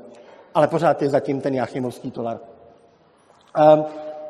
[0.54, 2.40] Ale pořád je zatím ten Jachimovský dolar.
[3.58, 3.86] Ehm,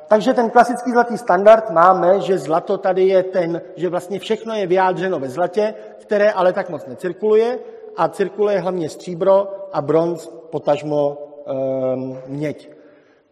[0.07, 4.67] takže ten klasický zlatý standard máme, že zlato tady je ten, že vlastně všechno je
[4.67, 7.59] vyjádřeno ve zlatě, které ale tak moc necirkuluje
[7.97, 12.69] a cirkuluje hlavně stříbro a bronz, potažmo um, měď.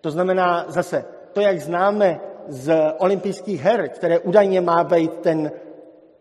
[0.02, 5.52] To znamená zase, to, jak známe z olympijských her, které údajně má být ten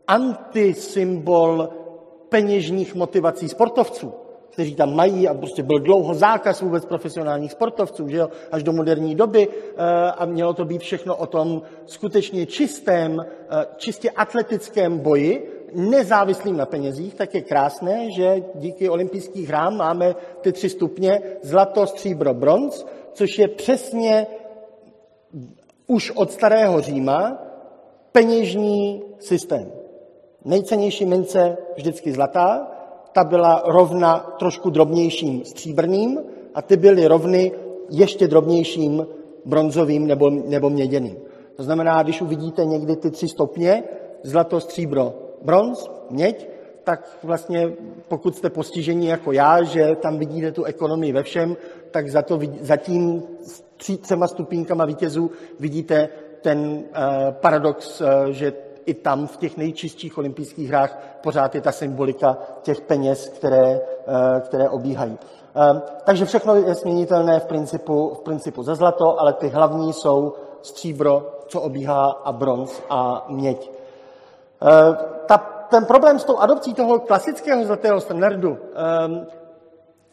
[0.06, 1.68] antisymbol
[2.28, 4.14] peněžních motivací sportovců,
[4.50, 8.72] kteří tam mají a prostě byl dlouho zákaz vůbec profesionálních sportovců, že jo, až do
[8.72, 14.98] moderní doby eh, a mělo to být všechno o tom skutečně čistém, eh, čistě atletickém
[14.98, 21.22] boji, nezávislým na penězích, tak je krásné, že díky olympijských hrám máme ty tři stupně
[21.42, 24.26] zlato, stříbro, bronz, což je přesně
[25.86, 27.42] už od starého Říma
[28.12, 29.72] peněžní systém.
[30.44, 32.79] Nejcennější mince vždycky zlatá,
[33.12, 36.18] ta byla rovna trošku drobnějším stříbrným
[36.54, 37.52] a ty byly rovny
[37.90, 39.06] ještě drobnějším
[39.44, 41.16] bronzovým nebo, nebo měděným.
[41.56, 43.82] To znamená, když uvidíte někdy ty tři stupně,
[44.22, 46.48] zlato, stříbro, bronz, měď,
[46.84, 47.72] tak vlastně
[48.08, 51.56] pokud jste postižení jako já, že tam vidíte tu ekonomii ve všem,
[51.90, 53.22] tak za, to, za tím
[53.76, 56.08] tří, třema stupínkama vítězů vidíte
[56.42, 56.84] ten uh,
[57.30, 58.52] paradox, uh, že
[58.86, 64.40] i tam v těch nejčistších olympijských hrách pořád je ta symbolika těch peněz, které, uh,
[64.40, 65.18] které obíhají.
[65.72, 70.34] Uh, takže všechno je směnitelné v principu, v principu za zlato, ale ty hlavní jsou
[70.62, 73.70] stříbro, co obíhá, a bronz a měď.
[74.62, 75.38] Uh, ta,
[75.70, 78.58] ten problém s tou adopcí toho klasického zlatého standardu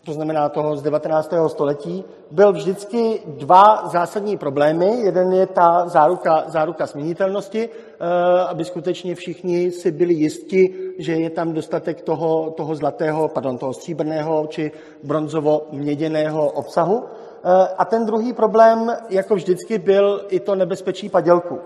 [0.08, 1.34] to znamená toho z 19.
[1.48, 5.02] století, byl vždycky dva zásadní problémy.
[5.04, 8.08] Jeden je ta záruka, záruka směnitelnosti, eh,
[8.48, 13.74] aby skutečně všichni si byli jisti, že je tam dostatek toho, toho zlatého, pardon, toho
[13.74, 14.72] stříbrného či
[15.04, 17.04] bronzovo-měděného obsahu.
[17.04, 21.60] Eh, a ten druhý problém, jako vždycky, byl i to nebezpečí padělku.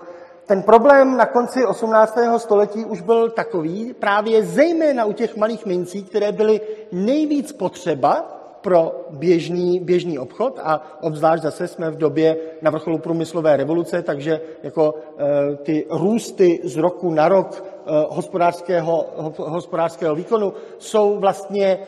[0.52, 2.18] Ten problém na konci 18.
[2.38, 6.62] století už byl takový, právě zejména u těch malých mincí, které byly
[6.92, 13.58] nejvíc potřeba pro běžný, běžný obchod a obzvlášť zase jsme v době na vrcholu průmyslové
[13.58, 19.06] revoluce, takže jako e, ty růsty z roku na rok e, hospodářského,
[19.38, 21.80] hospodářského výkonu jsou vlastně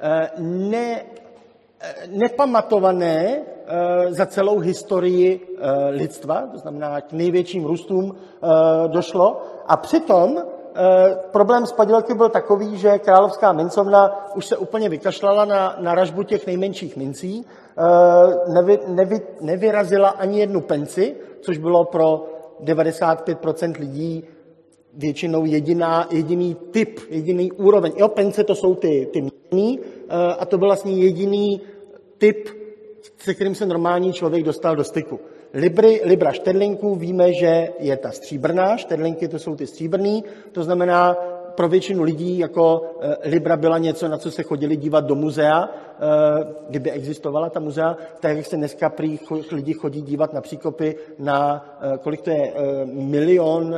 [0.00, 1.02] e, ne,
[2.08, 3.40] nepamatované
[4.08, 9.42] za celou historii eh, lidstva, to znamená k největším růstům eh, došlo.
[9.66, 10.36] A přitom
[11.32, 16.22] problém s padělky byl takový, že královská mincovna už se úplně vykašlala na, na ražbu
[16.22, 17.44] těch nejmenších mincí,
[18.54, 22.26] nevy, nevy, nevyrazila ani jednu penci, což bylo pro
[22.64, 24.24] 95% lidí
[24.94, 27.92] většinou jediná, jediný typ, jediný úroveň.
[27.96, 29.80] Jo, pence to jsou ty, ty mění,
[30.38, 31.60] a to byl vlastně jediný
[32.18, 32.59] typ
[33.18, 35.20] se kterým se normální člověk dostal do styku.
[35.54, 41.16] Libry, Libra šterlinků víme, že je ta stříbrná, šterlinky to jsou ty stříbrný, to znamená,
[41.60, 45.68] pro většinu lidí jako eh, Libra byla něco, na co se chodili dívat do muzea,
[45.68, 49.18] eh, kdyby existovala ta muzea, tak jak se dneska prý
[49.52, 53.76] lidi chodí dívat na příkopy na, eh, kolik to je, milion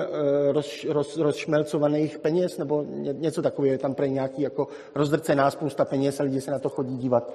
[0.51, 6.21] roz, roz, rozšmelcovaných peněz, nebo něco takového, je tam prý nějaký jako rozdrcená spousta peněz
[6.21, 7.33] a lidi se na to chodí dívat.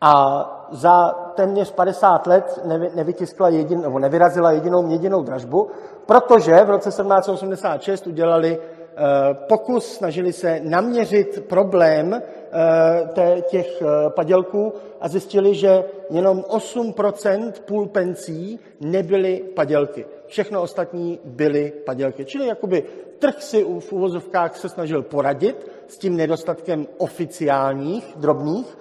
[0.00, 5.70] A za téměř 50 let nevy, nevytiskla jedin, nebo nevyrazila jedinou měděnou dražbu,
[6.06, 14.72] protože v roce 1786 udělali eh, pokus, snažili se naměřit problém eh, těch eh, padělků
[15.00, 20.06] a zjistili, že jenom 8% půl pencí nebyly padělky.
[20.26, 22.24] Všechno ostatní byly padělky.
[22.24, 22.84] Čili jakoby
[23.18, 28.78] trh si v uvozovkách se snažil poradit s tím nedostatkem oficiálních drobných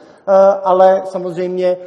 [0.64, 1.78] ale samozřejmě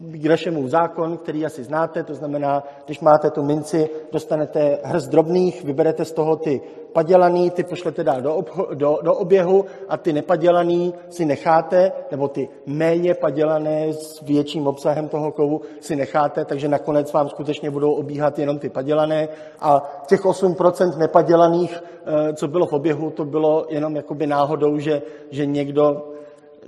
[0.00, 5.64] Grešemův eh, zákon, který asi znáte, to znamená, když máte tu minci, dostanete hrst drobných,
[5.64, 6.60] vyberete z toho ty
[6.92, 12.28] padělaný, ty pošlete dál do, obho, do, do oběhu a ty nepadělaný si necháte, nebo
[12.28, 17.92] ty méně padělané s větším obsahem toho kovu si necháte, takže nakonec vám skutečně budou
[17.92, 19.28] obíhat jenom ty padělané.
[19.60, 25.02] A těch 8% nepadělaných, eh, co bylo v oběhu, to bylo jenom jakoby náhodou, že,
[25.30, 26.11] že někdo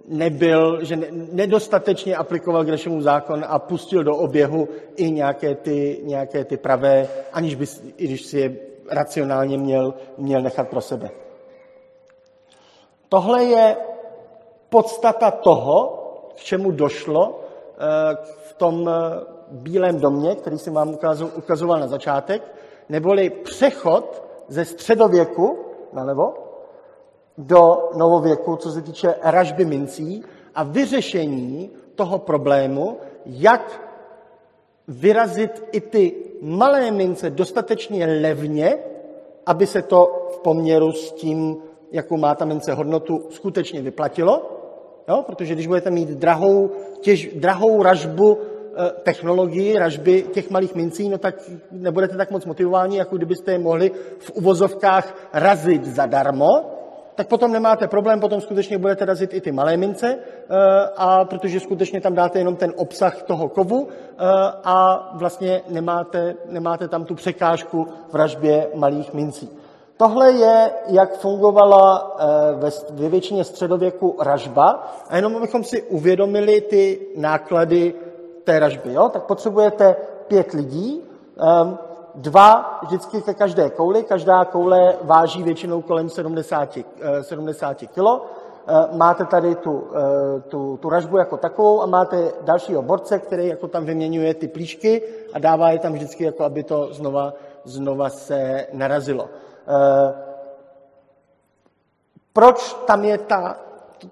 [0.09, 0.99] nebyl, že
[1.33, 7.55] nedostatečně aplikoval Grešemův zákon a pustil do oběhu i nějaké ty, nějaké ty pravé, aniž
[7.55, 7.65] by,
[7.97, 8.57] i když si je
[8.91, 11.11] racionálně měl, měl nechat pro sebe.
[13.09, 13.77] Tohle je
[14.69, 16.01] podstata toho,
[16.35, 18.93] k čemu došlo eh, v tom eh,
[19.51, 20.97] Bílém domě, který jsem vám
[21.37, 22.43] ukazoval na začátek,
[22.89, 25.59] neboli přechod ze středověku
[25.93, 26.44] nalevo
[27.39, 33.81] do novověku, co se týče ražby mincí a vyřešení toho problému, jak
[34.89, 38.79] vyrazit i ty malé mince dostatečně levně,
[39.47, 41.57] aby se to v poměru s tím,
[41.93, 44.43] jakou má ta mince hodnotu, skutečně vyplatilo.
[45.09, 45.23] Jo?
[45.27, 46.71] Protože když budete mít drahou,
[47.01, 51.35] těž, drahou ražbu eh, technologii, ražby těch malých mincí, no tak
[51.71, 56.74] nebudete tak moc motivováni, jako kdybyste je mohli v uvozovkách razit zadarmo,
[57.15, 60.57] tak potom nemáte problém, potom skutečně budete razit i ty malé mince, eh,
[60.97, 64.17] a protože skutečně tam dáte jenom ten obsah toho kovu eh,
[64.65, 69.49] a vlastně nemáte, nemáte tam tu překážku v ražbě malých mincí.
[69.97, 74.93] Tohle je, jak fungovala eh, ve většině středověku ražba.
[75.09, 77.95] A jenom abychom si uvědomili ty náklady
[78.45, 78.93] té ražby.
[78.93, 79.09] Jo?
[79.09, 79.97] Tak potřebujete
[80.29, 81.03] pět lidí,
[82.15, 84.03] dva vždycky ke každé kouli.
[84.03, 86.79] Každá koule váží většinou kolem 70,
[87.23, 88.23] 70 kg.
[88.93, 93.69] Máte tady tu, eh, tu, tu ražbu jako takovou a máte dalšího borce, který jako
[93.69, 97.33] tam vyměňuje ty plíšky a dává je tam vždycky, jako aby to znova,
[97.65, 99.29] znova se narazilo.
[99.69, 100.15] Eh,
[102.33, 103.57] proč tam je ta...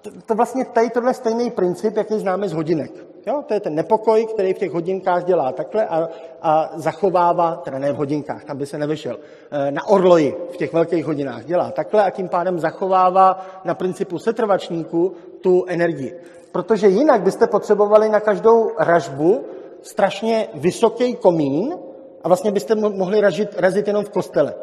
[0.02, 3.12] To, to vlastně tady tohle stejný princip, jaký známe z hodinek.
[3.26, 3.44] Jo?
[3.48, 6.08] To je ten nepokoj, který v těch hodinkách dělá takhle a,
[6.42, 9.18] a zachovává, teda ne v hodinkách, tam by se nevyšel,
[9.50, 14.18] eh, na orloji v těch velkých hodinách dělá takhle a tím pádem zachovává na principu
[14.18, 16.20] setrvačníku tu energii.
[16.52, 19.44] Protože jinak byste potřebovali na každou ražbu
[19.82, 21.78] strašně vysoký komín
[22.22, 24.54] a vlastně byste mohli ražit, razit jenom v kostele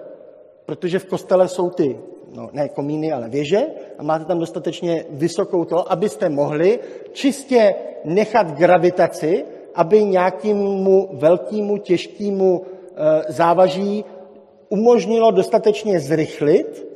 [0.69, 1.99] protože v kostele jsou ty,
[2.35, 3.61] no ne komíny, ale věže
[3.97, 6.79] a máte tam dostatečně vysokou to, abyste mohli
[7.11, 14.05] čistě nechat gravitaci, aby nějakému velkému, těžkému e, závaží
[14.69, 16.87] umožnilo dostatečně zrychlit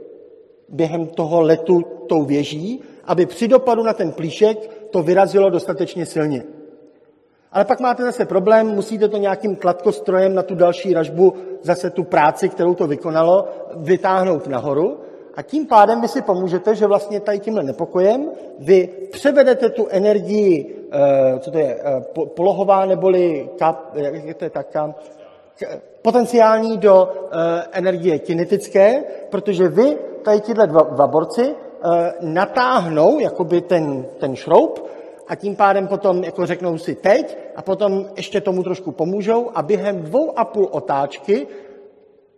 [0.69, 6.43] během toho letu tou věží, aby při dopadu na ten plíšek to vyrazilo dostatečně silně.
[7.52, 12.04] Ale pak máte zase problém, musíte to nějakým kladkostrojem na tu další ražbu, zase tu
[12.04, 14.98] práci, kterou to vykonalo, vytáhnout nahoru.
[15.36, 20.76] A tím pádem vy si pomůžete, že vlastně tady tímhle nepokojem vy převedete tu energii,
[20.91, 22.04] eh, co to je, eh,
[22.36, 24.67] polohová neboli kap, jak je to tak,
[26.02, 31.56] potenciální do eh, energie kinetické, protože vy, tady tyhle dva, dva borci,
[32.22, 34.88] natáhnou jakoby ten, ten šroub
[35.28, 39.62] a tím pádem potom jako řeknou si teď a potom ještě tomu trošku pomůžou a
[39.62, 41.48] během dvou a půl otáčky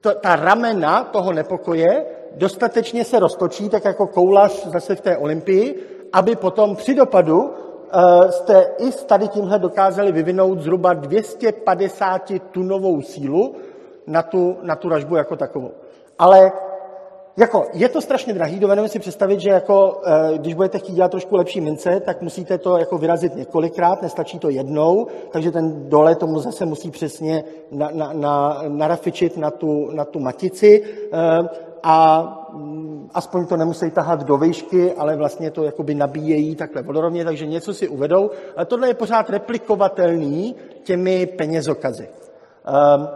[0.01, 2.05] to, ta ramena toho nepokoje
[2.37, 5.75] dostatečně se roztočí, tak jako koulař zase v té olympii,
[6.13, 13.01] aby potom při dopadu uh, jste i s tady tímhle dokázali vyvinout zhruba 250 tunovou
[13.01, 13.55] sílu
[14.07, 15.71] na tu, na tu ražbu jako takovou.
[16.19, 16.51] Ale
[17.37, 21.11] jako, je to strašně drahý, dovedeme si představit, že jako, eh, když budete chtít dělat
[21.11, 26.15] trošku lepší mince, tak musíte to jako vyrazit několikrát, nestačí to jednou, takže ten dole
[26.15, 31.49] tomu zase musí přesně na, na, na, narafičit na tu, na tu matici eh,
[31.87, 37.25] a mm, aspoň to nemusí tahat do výšky, ale vlastně to jakoby nabíjejí takhle vodorovně,
[37.25, 38.31] takže něco si uvedou.
[38.55, 42.07] Ale tohle je pořád replikovatelný těmi penězokazy.
[42.07, 43.07] Um,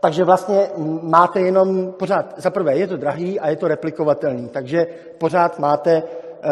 [0.00, 0.68] takže vlastně
[1.02, 4.86] máte jenom pořád, za prvé je to drahý a je to replikovatelný, takže
[5.18, 6.50] pořád máte eh,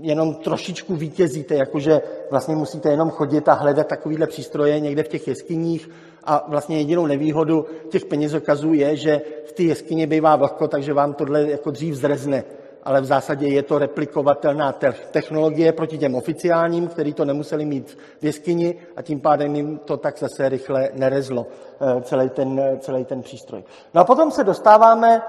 [0.00, 5.28] jenom trošičku vítězíte, jakože vlastně musíte jenom chodit a hledat takovýhle přístroje někde v těch
[5.28, 5.90] jeskyních
[6.24, 11.14] a vlastně jedinou nevýhodu těch penězokazů je, že v té jeskyni bývá vlhko, takže vám
[11.14, 12.44] tohle jako dřív zrezne
[12.82, 14.74] ale v zásadě je to replikovatelná
[15.10, 19.96] technologie proti těm oficiálním, který to nemuseli mít v jeskyni a tím pádem jim to
[19.96, 21.46] tak zase rychle nerezlo,
[21.80, 23.64] eh, celý ten, celý ten přístroj.
[23.94, 25.22] No a potom se dostáváme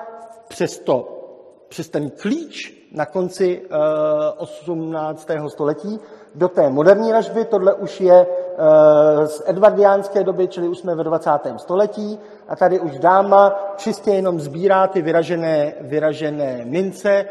[0.47, 1.17] přes to,
[1.67, 3.61] přes ten klíč na konci
[4.37, 5.45] 18.
[5.45, 5.99] Eh, století
[6.35, 7.45] do té moderní ražby.
[7.45, 11.29] Tohle už je eh, z edvardiánské doby, čili už jsme ve 20.
[11.57, 12.19] století.
[12.47, 17.25] A tady už dáma čistě jenom sbírá ty vyražené, vyražené mince eh,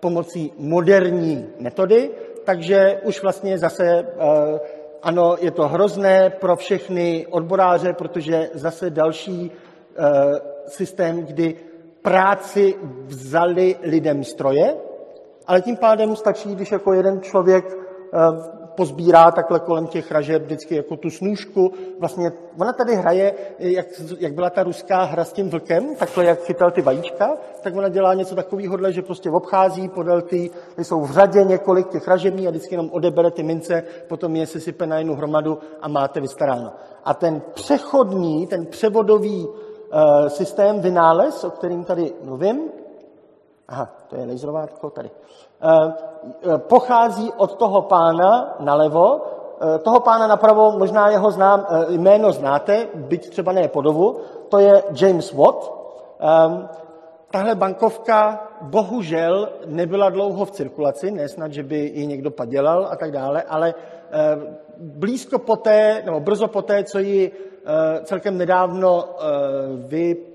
[0.00, 2.10] pomocí moderní metody,
[2.44, 4.06] takže už vlastně zase
[5.02, 9.50] ano, je to hrozné pro všechny odboráře, protože zase další
[10.66, 11.54] systém, kdy
[12.02, 12.74] práci
[13.06, 14.74] vzali lidem stroje,
[15.46, 20.76] ale tím pádem stačí, když jako jeden člověk eh, pozbírá takhle kolem těch ražeb vždycky
[20.76, 21.72] jako tu snůžku.
[22.00, 23.86] Vlastně ona tady hraje, jak,
[24.18, 27.88] jak byla ta ruská hra s tím vlkem, takhle jak chytal ty vajíčka, tak ona
[27.88, 32.50] dělá něco takového, že prostě obchází podél ty, jsou v řadě několik těch ražební a
[32.50, 36.72] vždycky jenom odebere ty mince, potom je sype na jednu hromadu a máte vystaráno.
[37.04, 42.60] A ten přechodný, ten převodový uh, systém, vynález, o kterým tady mluvím,
[43.68, 50.78] aha, to je laserovátko tady, uh, pochází od toho pána nalevo, uh, toho pána napravo
[50.78, 55.72] možná jeho znám, jméno znáte, byť třeba ne podovu, to je James Watt.
[56.20, 56.68] Ehm,
[57.30, 62.96] tahle bankovka bohužel nebyla dlouho v cirkulaci, ne snad, že by ji někdo padělal a
[62.96, 63.74] tak dále, ale
[64.78, 67.32] blízko poté, nebo brzo poté, co ji
[68.04, 69.04] celkem nedávno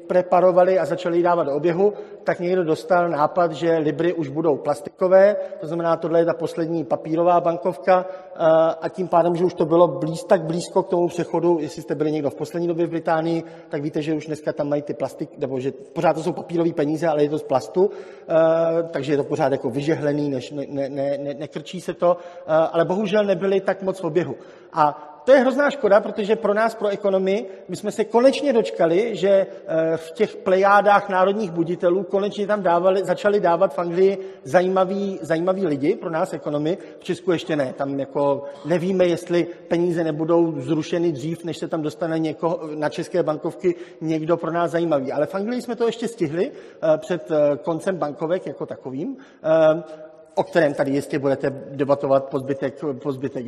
[0.07, 1.93] vypreparovali a začali ji dávat do oběhu,
[2.23, 6.85] tak někdo dostal nápad, že libry už budou plastikové, to znamená, tohle je ta poslední
[6.85, 8.43] papírová bankovka eh,
[8.81, 11.95] a tím pádem, že už to bylo blíz, tak blízko k tomu přechodu, jestli jste
[11.95, 14.93] byli někdo v poslední době v Británii, tak víte, že už dneska tam mají ty
[14.93, 19.13] plastik, nebo že pořád to jsou papírové peníze, ale je to z plastu, eh, takže
[19.13, 23.23] je to pořád jako vyžehlený, než, ne, ne, ne, nekrčí se to, eh, ale bohužel
[23.23, 24.35] nebyly tak moc v oběhu.
[24.73, 29.15] A to je hrozná škoda, protože pro nás, pro ekonomii, my jsme se konečně dočkali,
[29.15, 29.47] že
[29.95, 35.95] v těch plejádách národních buditelů konečně tam dávali, začali dávat v Anglii zajímaví, zajímaví lidi
[35.95, 37.73] pro nás ekonomy, v Česku ještě ne.
[37.77, 43.23] Tam jako nevíme, jestli peníze nebudou zrušeny dřív, než se tam dostane někoho, na české
[43.23, 45.11] bankovky někdo pro nás zajímavý.
[45.11, 50.06] Ale v Anglii jsme to ještě stihli eh, před eh, koncem bankovek jako takovým eh,
[50.37, 53.45] o kterém tady jistě budete debatovat po zbytek, po zbytek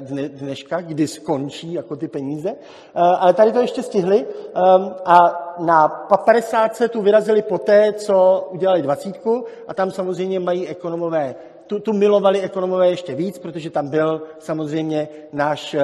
[0.00, 2.50] dne, dneška, kdy skončí jako ty peníze.
[2.50, 2.56] Eh,
[2.94, 5.88] ale tady to ještě stihli ehm, a na
[6.24, 11.34] 50 tu vyrazili poté, co udělali dvacítku a tam samozřejmě mají ekonomové
[11.68, 15.82] tu, tu milovali ekonomové ještě víc, protože tam byl samozřejmě náš e,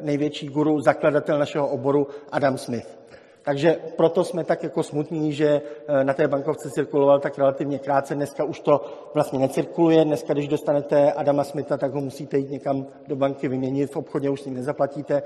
[0.00, 2.98] největší guru, zakladatel našeho oboru Adam Smith.
[3.42, 8.14] Takže proto jsme tak jako smutní, že eh, na té bankovce cirkuloval tak relativně krátce.
[8.14, 8.80] Dneska už to
[9.14, 10.04] vlastně necirkuluje.
[10.04, 13.92] Dneska, když dostanete Adama Smitha, tak ho musíte jít někam do banky vyměnit.
[13.92, 15.22] V obchodě už s ním nezaplatíte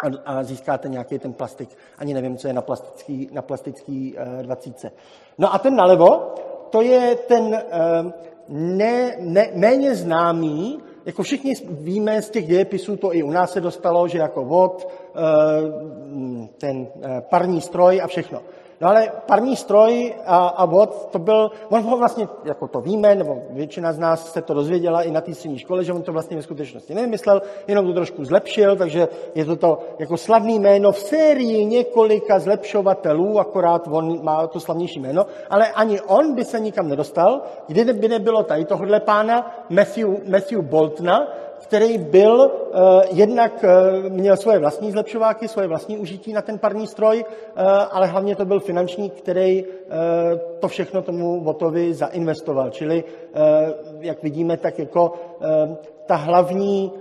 [0.00, 1.68] a, a získáte nějaký ten plastik.
[1.98, 4.92] Ani nevím, co je na plastický, na plastický uh, dvacítce.
[5.38, 6.34] No a ten nalevo,
[6.70, 8.10] to je ten uh,
[8.48, 13.60] ne, ne, méně známý, jako všichni víme z těch dějepisů, to i u nás se
[13.60, 14.99] dostalo, že jako vod, eh,
[16.58, 18.40] ten eh, parní stroj a všechno.
[18.80, 23.42] No ale parní stroj a, a vod, to byl, on vlastně, jako to víme, nebo
[23.50, 26.36] většina z nás se to dozvěděla i na té střední škole, že on to vlastně
[26.36, 30.98] ve skutečnosti nevymyslel, jenom to trošku zlepšil, takže je to to jako slavný jméno v
[30.98, 36.88] sérii několika zlepšovatelů, akorát on má to slavnější jméno, ale ani on by se nikam
[36.88, 41.28] nedostal, kdyby nebylo tady tohohle pána Matthew, Matthew Boltona,
[41.70, 46.86] který byl uh, jednak uh, měl svoje vlastní zlepšováky, svoje vlastní užití na ten parní
[46.86, 49.70] stroj, uh, ale hlavně to byl finančník, který uh,
[50.60, 52.70] to všechno tomu Votovi zainvestoval.
[52.70, 53.40] Čili, uh,
[54.00, 56.92] jak vidíme, tak jako uh, ta hlavní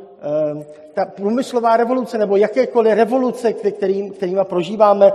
[0.93, 5.11] ta průmyslová revoluce nebo jakékoliv revoluce, kterým, kterýma prožíváme,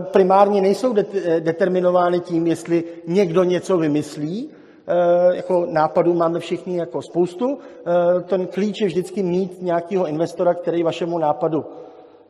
[0.00, 0.94] primárně nejsou
[1.40, 4.50] determinovány tím, jestli někdo něco vymyslí,
[5.32, 7.58] jako nápadů máme všichni jako spoustu.
[7.58, 11.64] Eh, ten klíč je vždycky mít nějakého investora, který vašemu nápadu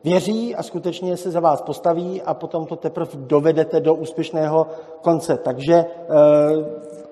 [0.03, 4.67] věří a skutečně se za vás postaví a potom to teprve dovedete do úspěšného
[5.01, 5.37] konce.
[5.37, 5.85] Takže eh,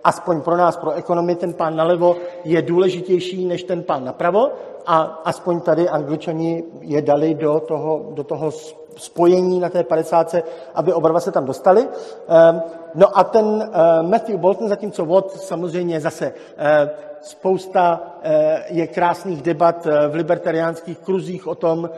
[0.04, 4.50] aspoň pro nás, pro ekonomy, ten pán nalevo je důležitější než ten pán napravo
[4.86, 8.52] a aspoň tady angličani je dali do toho, do toho
[8.98, 10.36] spojení na té 50,
[10.74, 11.88] aby oba dva se tam dostali.
[12.96, 16.90] No a ten eh, Matthew Bolton, zatímco Watt samozřejmě zase eh,
[17.22, 21.90] spousta eh, je krásných debat v libertariánských kruzích o tom,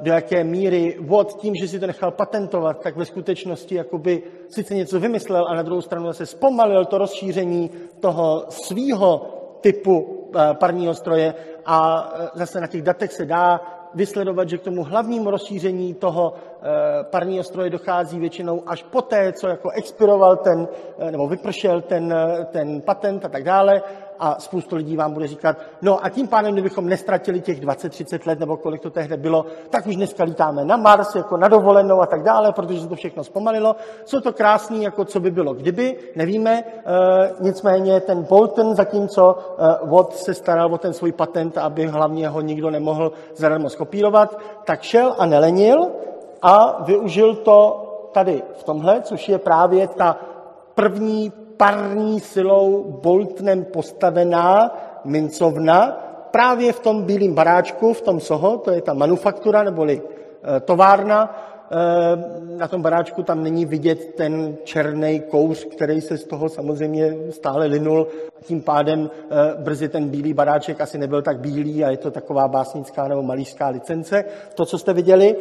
[0.00, 4.74] do jaké míry Watt tím, že si to nechal patentovat, tak ve skutečnosti jakoby sice
[4.74, 11.34] něco vymyslel a na druhou stranu zase zpomalil to rozšíření toho svýho typu parního stroje
[11.66, 13.60] a zase na těch datech se dá
[13.94, 19.48] vysledovat, že k tomu hlavnímu rozšíření toho eh, parního stroje dochází většinou až poté, co
[19.48, 20.68] jako expiroval ten,
[20.98, 23.82] eh, nebo vypršel ten, eh, ten patent a tak dále
[24.20, 28.40] a spoustu lidí vám bude říkat, no a tím pádem, kdybychom nestratili těch 20-30 let,
[28.40, 32.06] nebo kolik to tehdy bylo, tak už dneska lítáme na Mars, jako na dovolenou a
[32.06, 33.76] tak dále, protože se to všechno zpomalilo.
[34.04, 36.64] Jsou to krásný, jako co by bylo kdyby, nevíme, e,
[37.40, 42.40] nicméně ten Bolton, zatímco e, Watt se staral o ten svůj patent, aby hlavně ho
[42.40, 45.90] nikdo nemohl zadarmo skopírovat, tak šel a nelenil
[46.42, 50.16] a využil to tady v tomhle, což je právě ta
[50.74, 58.70] první parní silou Boltnem postavená mincovna právě v tom bílém baráčku, v tom Soho, to
[58.70, 61.44] je ta manufaktura neboli e, továrna.
[61.70, 67.14] E, na tom baráčku tam není vidět ten černý kouř, který se z toho samozřejmě
[67.30, 68.06] stále linul.
[68.42, 72.48] Tím pádem e, brzy ten bílý baráček asi nebyl tak bílý a je to taková
[72.48, 74.24] básnická nebo malířská licence.
[74.54, 75.36] To, co jste viděli,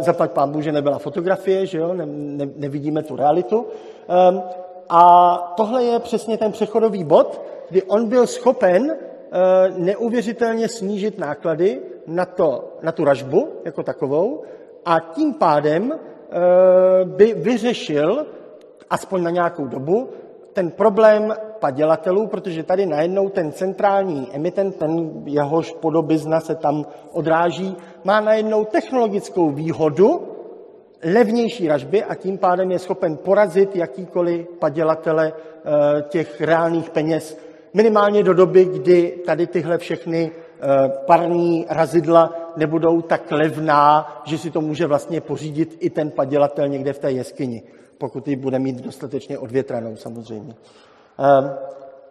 [0.00, 1.94] zaplať pán že nebyla fotografie, že jo?
[1.94, 3.66] Ne, ne, nevidíme tu realitu.
[4.88, 8.96] A tohle je přesně ten přechodový bod, kdy on byl schopen
[9.76, 14.42] neuvěřitelně snížit náklady na, to, na tu ražbu jako takovou
[14.84, 15.92] a tím pádem
[17.04, 18.26] by vyřešil,
[18.90, 20.08] aspoň na nějakou dobu,
[20.52, 27.76] ten problém padělatelů, protože tady najednou ten centrální emitent, ten jehož podobizna se tam odráží,
[28.04, 30.35] má najednou technologickou výhodu,
[31.04, 37.38] levnější ražby a tím pádem je schopen porazit jakýkoliv padělatele eh, těch reálných peněz.
[37.74, 44.50] Minimálně do doby, kdy tady tyhle všechny eh, parní razidla nebudou tak levná, že si
[44.50, 47.62] to může vlastně pořídit i ten padělatel někde v té jeskyni
[47.98, 50.54] pokud ji bude mít dostatečně odvětranou samozřejmě.
[51.18, 51.50] Ehm,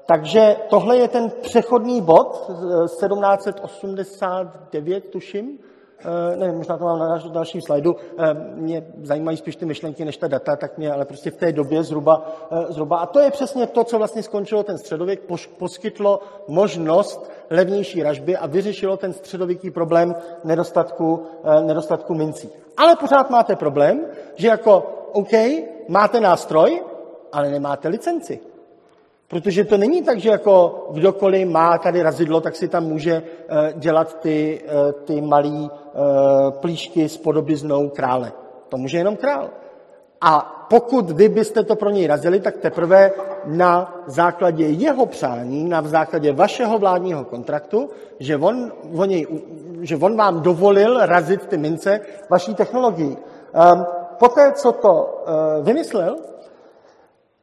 [0.05, 2.51] takže tohle je ten přechodný bod
[2.85, 5.59] 1789, tuším.
[5.99, 7.95] Ehm, nevím, možná to mám na dalším slajdu.
[8.17, 11.51] Ehm, mě zajímají spíš ty myšlenky než ta data, tak mě ale prostě v té
[11.51, 12.97] době zhruba, eh, zhruba.
[12.97, 15.21] A to je přesně to, co vlastně skončilo ten středověk,
[15.57, 22.49] poskytlo možnost levnější ražby a vyřešilo ten středověký problém nedostatku, eh, nedostatku mincí.
[22.77, 25.31] Ale pořád máte problém, že jako OK,
[25.87, 26.83] máte nástroj,
[27.31, 28.54] ale nemáte licenci.
[29.27, 33.73] Protože to není tak, že jako kdokoliv má tady razidlo, tak si tam může eh,
[33.75, 35.69] dělat ty, eh, ty malé eh,
[36.51, 38.31] plíšky s podobiznou krále.
[38.69, 39.49] To může jenom král.
[40.21, 43.11] A pokud vy byste to pro něj razili, tak teprve
[43.45, 49.27] na základě jeho přání, na základě vašeho vládního kontraktu, že on, on, něj,
[49.81, 51.99] že on vám dovolil razit ty mince
[52.29, 53.17] vaší technologií.
[53.17, 53.85] Um,
[54.19, 55.23] poté, co to
[55.61, 56.15] vymyslel,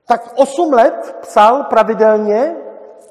[0.07, 2.57] tak osm let psal pravidelně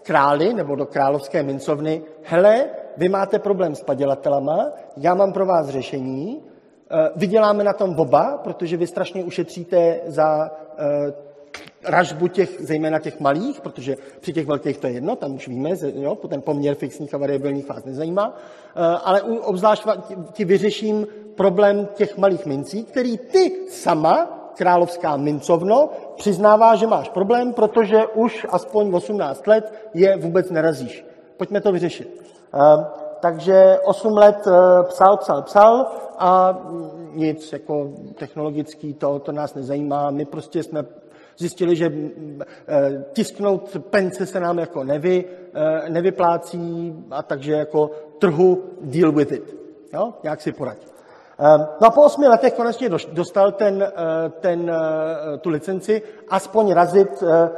[0.03, 2.65] králi nebo do královské mincovny, hele,
[2.97, 6.43] vy máte problém s padělatelama, já mám pro vás řešení,
[6.91, 11.13] eh, vyděláme na tom oba, protože vy strašně ušetříte za eh,
[11.85, 15.69] ražbu těch, zejména těch malých, protože při těch velkých to je jedno, tam už víme,
[15.93, 18.37] jo, ten poměr fixních a variabilních vás nezajímá,
[19.03, 19.87] ale obzvlášť
[20.31, 27.53] ti vyřeším problém těch malých mincí, který ty sama, královská mincovno, přiznává, že máš problém,
[27.53, 31.05] protože už aspoň 18 let je vůbec nerazíš.
[31.37, 32.21] Pojďme to vyřešit.
[32.53, 32.85] Ehm,
[33.19, 35.87] takže 8 let eh, psal, psal, psal
[36.17, 36.61] a
[37.13, 40.11] nic jako technologický, to, to nás nezajímá.
[40.11, 40.85] My prostě jsme
[41.37, 41.91] zjistili, že
[42.67, 49.31] eh, tisknout pence se nám jako nevy, eh, nevyplácí a takže jako trhu deal with
[49.31, 49.55] it.
[49.93, 50.13] Jo?
[50.23, 50.90] Jak si poradit.
[51.41, 56.71] Ehm, no a po osmi letech konečně dostal ten, eh, ten, eh, tu licenci aspoň
[56.71, 57.49] razit eh,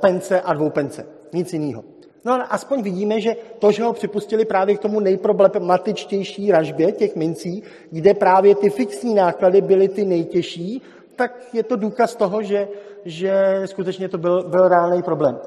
[0.00, 1.06] pence a dvoupence.
[1.32, 1.84] Nic jiného.
[2.24, 7.16] No ale aspoň vidíme, že to, že ho připustili právě k tomu nejproblematičtější ražbě těch
[7.16, 10.82] mincí, kde právě ty fixní náklady byly ty nejtěžší,
[11.16, 12.68] tak je to důkaz toho, že,
[13.04, 15.38] že skutečně to byl, byl reálný problém.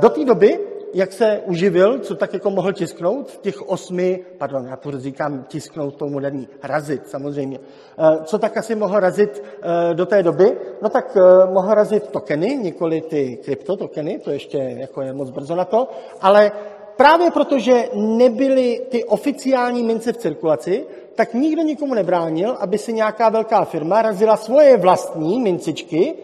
[0.00, 0.58] Do té doby
[0.94, 5.44] jak se uživil, co tak jako mohl tisknout v těch osmi, pardon, já to říkám
[5.48, 7.58] tisknout to moderní, razit samozřejmě.
[7.98, 10.56] Eh, co tak asi mohl razit eh, do té doby?
[10.82, 15.56] No tak eh, mohl razit tokeny, nikoli ty kryptotokeny, to ještě jako je moc brzo
[15.56, 15.88] na to,
[16.20, 16.52] ale
[16.96, 23.28] právě protože nebyly ty oficiální mince v cirkulaci, tak nikdo nikomu nebránil, aby si nějaká
[23.28, 26.14] velká firma razila svoje vlastní mincičky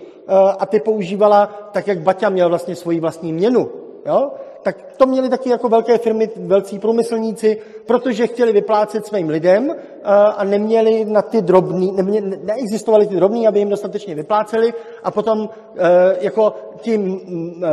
[0.59, 3.71] a ty používala tak, jak Baťa měl vlastně svoji vlastní měnu.
[4.07, 4.31] Jo?
[4.63, 10.03] Tak to měli taky jako velké firmy, velcí průmyslníci, protože chtěli vyplácet svým lidem eh,
[10.37, 14.75] a neměli na ty drobný, neměli, neexistovali ty drobní, aby jim dostatečně vypláceli.
[15.03, 16.99] A potom eh, jako ti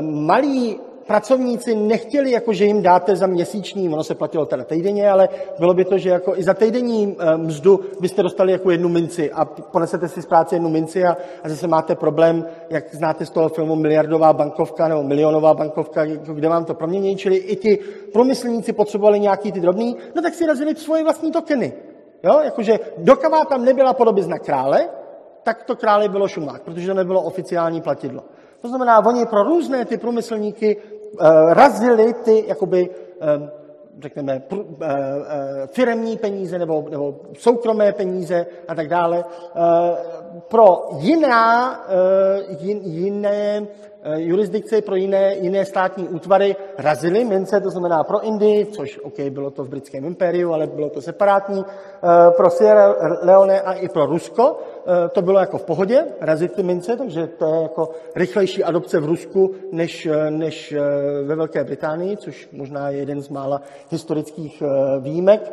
[0.02, 0.80] malí
[1.10, 5.30] pracovníci nechtěli, jako že jim dáte za měsíční, ono se platilo teda týdenně, ale
[5.60, 9.32] bylo by to, že jako i za týdenní eh, mzdu byste dostali jako jednu minci
[9.32, 13.30] a ponesete si z práce jednu minci a, a zase máte problém, jak znáte z
[13.30, 17.80] toho filmu Miliardová bankovka nebo Milionová bankovka, jako kde vám to promění, čili i ti
[18.14, 21.74] průmyslníci potřebovali nějaký ty drobný, no tak si razili svoje vlastní tokeny.
[22.24, 24.90] Jo, jakože dokavá tam nebyla podobizna krále,
[25.44, 28.24] tak to králi bylo šumák, protože to nebylo oficiální platidlo.
[28.62, 30.78] To znamená, oni pro různé ty průmyslníky
[31.50, 32.90] razili ty, jakoby,
[33.22, 33.50] eh,
[34.02, 34.42] řekněme,
[34.82, 34.96] eh,
[35.68, 39.24] firemní peníze nebo, nebo soukromé peníze a tak dále.
[40.48, 41.80] Pro jiná,
[42.82, 43.68] jiné
[44.16, 49.52] jurisdikce, pro jiné, jiné státní útvary razili mince, to znamená pro Indii, což OK, bylo
[49.52, 51.66] to v britském impériu, ale bylo to separátní,
[52.38, 54.79] pro Sierra Leone a i pro Rusko eh,
[55.12, 59.06] to bylo jako v pohodě, razit ty mince, takže to je jako rychlejší adopce v
[59.06, 60.76] Rusku než, eh, než
[61.26, 64.64] ve Velké Británii, což možná je jeden z mála historických
[65.00, 65.52] výjimek.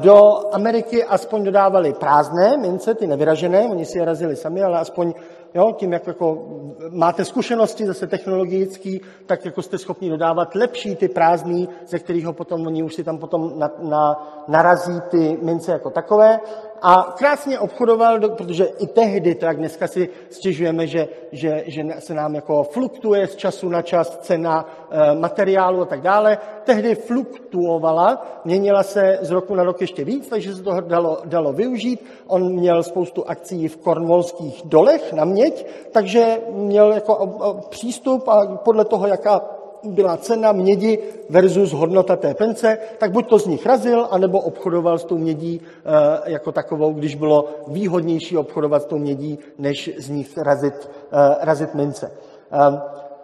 [0.00, 0.20] Do
[0.52, 5.14] Ameriky aspoň dodávali prázdné mince, ty nevyražené, oni si je razili sami, ale aspoň
[5.56, 6.46] Jo, tím, jak jako
[6.90, 12.66] máte zkušenosti zase technologický, tak jako jste schopni dodávat lepší ty prázdný, ze kterých potom
[12.66, 16.40] oni už si tam potom na, na, narazí ty mince jako takové.
[16.82, 22.34] A krásně obchodoval, protože i tehdy, tak dneska si stěžujeme, že, že, že se nám
[22.34, 26.38] jako fluktuje z času na čas cena e, materiálu a tak dále.
[26.64, 31.52] Tehdy fluktuovala, měnila se z roku na rok ještě víc, takže se toho dalo, dalo
[31.52, 32.04] využít.
[32.26, 38.84] On měl spoustu akcí v kornvolských dolech na měď, takže měl jako přístup a podle
[38.84, 40.98] toho, jaká byla cena mědi
[41.30, 45.60] versus hodnota té pence, tak buď to z nich razil, anebo obchodoval s tou mědí
[45.60, 51.36] eh, jako takovou, když bylo výhodnější obchodovat s tou mědí, než z nich razit, eh,
[51.40, 52.12] razit mince.
[52.50, 52.80] Ehm,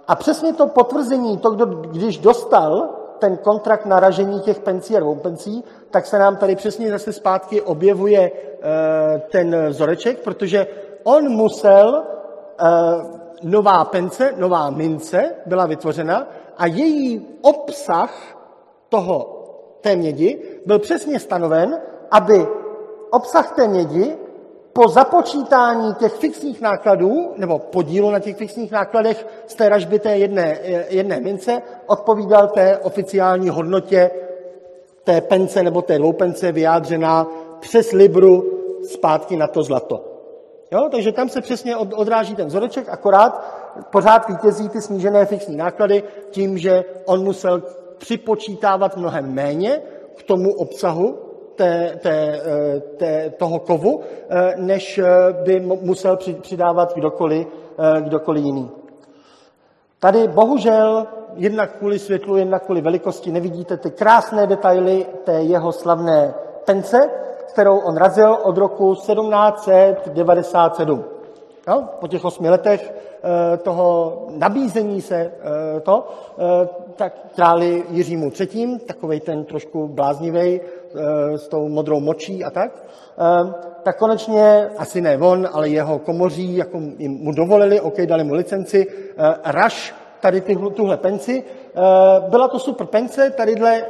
[0.08, 2.88] a přesně to potvrzení, to, kdo, když dostal
[3.18, 7.62] ten kontrakt na ražení těch pencí a pencí, tak se nám tady přesně zase zpátky
[7.62, 10.66] objevuje eh, ten vzoreček, protože
[11.04, 12.02] on musel
[13.42, 16.26] nová pence, nová mince byla vytvořena
[16.62, 18.38] a její obsah
[18.88, 19.44] toho,
[19.80, 22.46] té mědi byl přesně stanoven, aby
[23.10, 24.16] obsah té mědi
[24.72, 30.16] po započítání těch fixních nákladů, nebo podílu na těch fixních nákladech z té ražby té
[30.16, 30.58] jedné,
[30.88, 34.10] jedné mince, odpovídal té oficiální hodnotě
[35.04, 37.26] té pence nebo té dvoupence vyjádřená
[37.60, 38.44] přes libru
[38.84, 40.04] zpátky na to zlato.
[40.72, 40.88] Jo?
[40.90, 46.58] Takže tam se přesně odráží ten vzoreček, akorát pořád vítězí ty snížené fixní náklady tím,
[46.58, 47.62] že on musel
[47.98, 49.80] připočítávat mnohem méně
[50.16, 51.18] k tomu obsahu
[51.54, 55.04] té, té, eh, té, toho kovu, eh, než eh,
[55.44, 57.46] by musel přidávat kdokoliv,
[58.00, 58.70] kdokoliv jiný.
[60.00, 66.34] Tady bohužel jednak kvůli světlu, jednak kvůli velikosti nevidíte ty krásné detaily té jeho slavné
[66.64, 67.10] pence,
[67.52, 71.04] kterou on razil od roku 1797.
[71.68, 71.84] Jo?
[72.00, 72.94] Po těch osmi letech
[73.62, 76.08] toho nabízení se eh, to,
[76.38, 80.60] eh, tak králi Jiřímu III., takovej ten trošku bláznivý
[81.36, 82.84] s tou modrou močí a tak,
[83.82, 88.86] tak konečně, asi ne on, ale jeho komoří, jako mu dovolili, OK, dali mu licenci,
[89.44, 90.42] raš tady
[90.74, 91.44] tuhle penci.
[92.28, 93.82] Byla to super pence, tadyhle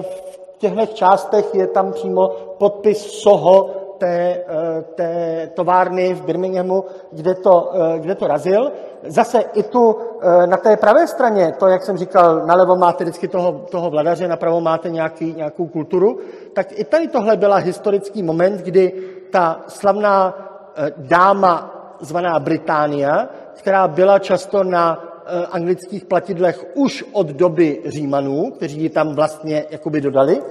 [0.00, 2.28] v těchto částech je tam přímo
[2.58, 5.10] podpis SOHO té, eh, té
[5.54, 8.72] továrny v Birminghamu, kde to, eh, kde to razil.
[9.02, 13.28] Zase i tu eh, na té pravé straně, to, jak jsem říkal, nalevo máte vždycky
[13.28, 16.18] toho, toho vladaře, napravo máte nějaký, nějakou kulturu,
[16.52, 18.92] tak i tady tohle byla historický moment, kdy
[19.30, 20.44] ta slavná
[20.96, 25.04] dáma zvaná Británia, která byla často na
[25.50, 30.42] anglických platidlech už od doby Římanů, kteří ji tam vlastně jakoby dodali,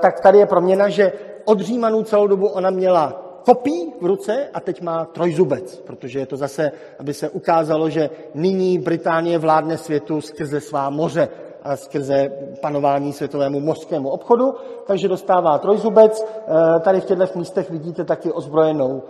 [0.00, 1.12] tak tady je proměna, že
[1.44, 6.26] od Římanů celou dobu ona měla kopí v ruce a teď má trojzubec, protože je
[6.26, 11.28] to zase, aby se ukázalo, že nyní Británie vládne světu skrze svá moře
[11.62, 14.54] a skrze panování světovému mořskému obchodu,
[14.86, 16.24] takže dostává trojzubec.
[16.26, 19.02] Eh, tady v těchto místech vidíte taky ozbrojenou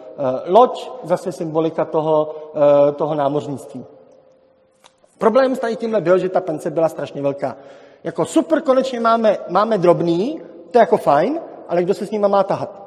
[0.46, 2.34] loď, zase symbolika toho,
[2.96, 3.84] toho námořnictví.
[5.18, 7.56] Problém s tady tímhle byl, že ta pence byla strašně velká.
[8.04, 11.40] Jako super, konečně máme, máme drobný, to je jako fajn,
[11.72, 12.82] ale kdo se s nima má tahat?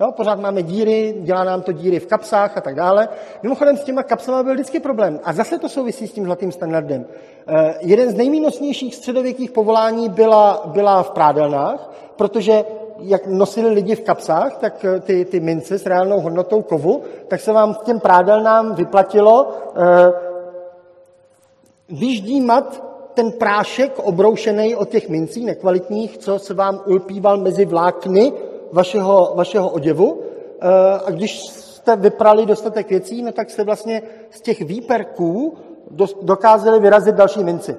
[0.00, 3.08] Jo, pořád máme díry, dělá nám to díry v kapsách a tak dále.
[3.42, 5.20] Mimochodem s těma kapsama byl vždycky problém.
[5.24, 7.06] A zase to souvisí s tím zlatým standardem.
[7.48, 12.64] Eh, jeden z nejvýnosnějších středověkých povolání byla, byla v prádelnách, protože
[12.98, 17.40] jak nosili lidi v kapsách, tak eh, ty, ty mince s reálnou hodnotou kovu, tak
[17.40, 20.12] se vám těm prádelnám vyplatilo eh,
[21.88, 22.87] vyždímat
[23.18, 28.32] ten prášek obroušený od těch mincí nekvalitních, co se vám ulpíval mezi vlákny
[28.72, 30.22] vašeho, vašeho oděvu.
[30.22, 30.68] Eh,
[31.06, 35.56] a když jste vyprali dostatek věcí, no tak jste vlastně z těch výperků
[36.22, 37.76] dokázali vyrazit další minci,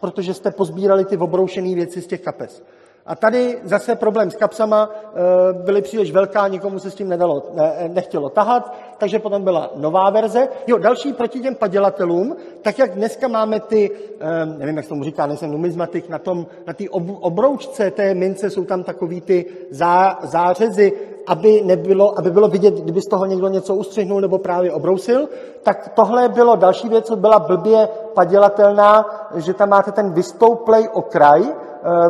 [0.00, 2.62] protože jste pozbírali ty obroušené věci z těch kapes.
[3.08, 5.18] A tady zase problém s kapsama, eh,
[5.52, 7.42] byly příliš velká, nikomu se s tím nedalo,
[7.88, 10.48] nechtělo tahat, takže potom byla nová verze.
[10.66, 13.90] Jo, další proti těm padělatelům, tak jak dneska máme ty,
[14.20, 16.84] eh, nevím, jak se tomu říká, nejsem numizmatik, na tom, na té
[17.20, 20.92] obroučce té mince jsou tam takový ty zá, zářezy,
[21.26, 25.28] aby, nebylo, aby bylo vidět, kdyby z toho někdo něco ustřihnul nebo právě obrousil,
[25.62, 29.06] tak tohle bylo další věc, co byla blbě padělatelná,
[29.36, 31.42] že tam máte ten vystouplej okraj,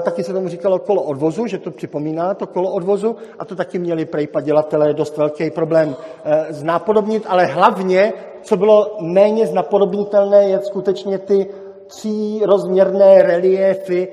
[0.05, 3.79] taky se tomu říkalo kolo odvozu, že to připomíná to kolo odvozu a to taky
[3.79, 5.97] měli prej padělatelé dost velký problém
[6.51, 8.12] znápodobnit, ale hlavně,
[8.43, 11.47] co bylo méně znapodobnitelné, je skutečně ty
[11.89, 14.09] tří rozměrné reliefy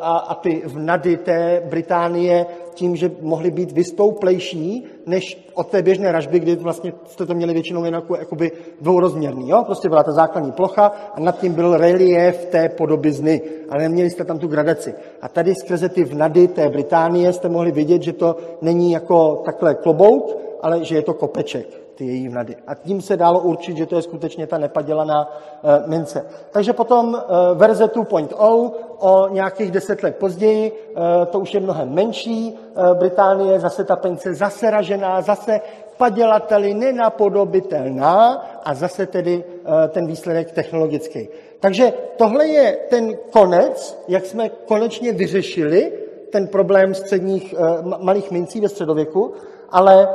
[0.00, 2.46] a, a ty vnady té Británie
[2.78, 7.52] tím, že mohly být vystouplejší než od té běžné ražby, kdy vlastně jste to měli
[7.52, 9.48] většinou jen jako, jakoby dvourozměrný.
[9.48, 9.62] Jo?
[9.66, 14.24] Prostě byla ta základní plocha a nad tím byl relief té podobizny, ale neměli jste
[14.24, 14.94] tam tu gradaci.
[15.22, 19.74] A tady skrze ty vnady té Británie jste mohli vidět, že to není jako takhle
[19.74, 22.56] klobouk, ale že je to kopeček ty její vnady.
[22.66, 25.32] A tím se dalo určit, že to je skutečně ta nepadělaná
[25.64, 26.26] e, mince.
[26.50, 31.94] Takže potom e, verze 2.0 o nějakých deset let později, e, to už je mnohem
[31.94, 32.58] menší,
[32.94, 35.60] Británie, zase ta pence zase ražená, zase
[35.96, 39.44] padělateli nenapodobitelná a zase tedy
[39.88, 41.28] ten výsledek technologický.
[41.60, 45.92] Takže tohle je ten konec, jak jsme konečně vyřešili
[46.30, 47.54] ten problém středních
[47.98, 49.32] malých mincí ve středověku,
[49.70, 50.08] ale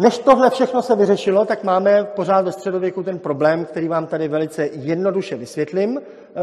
[0.00, 4.28] než tohle všechno se vyřešilo, tak máme pořád ve středověku ten problém, který vám tady
[4.28, 6.40] velice jednoduše vysvětlím eh,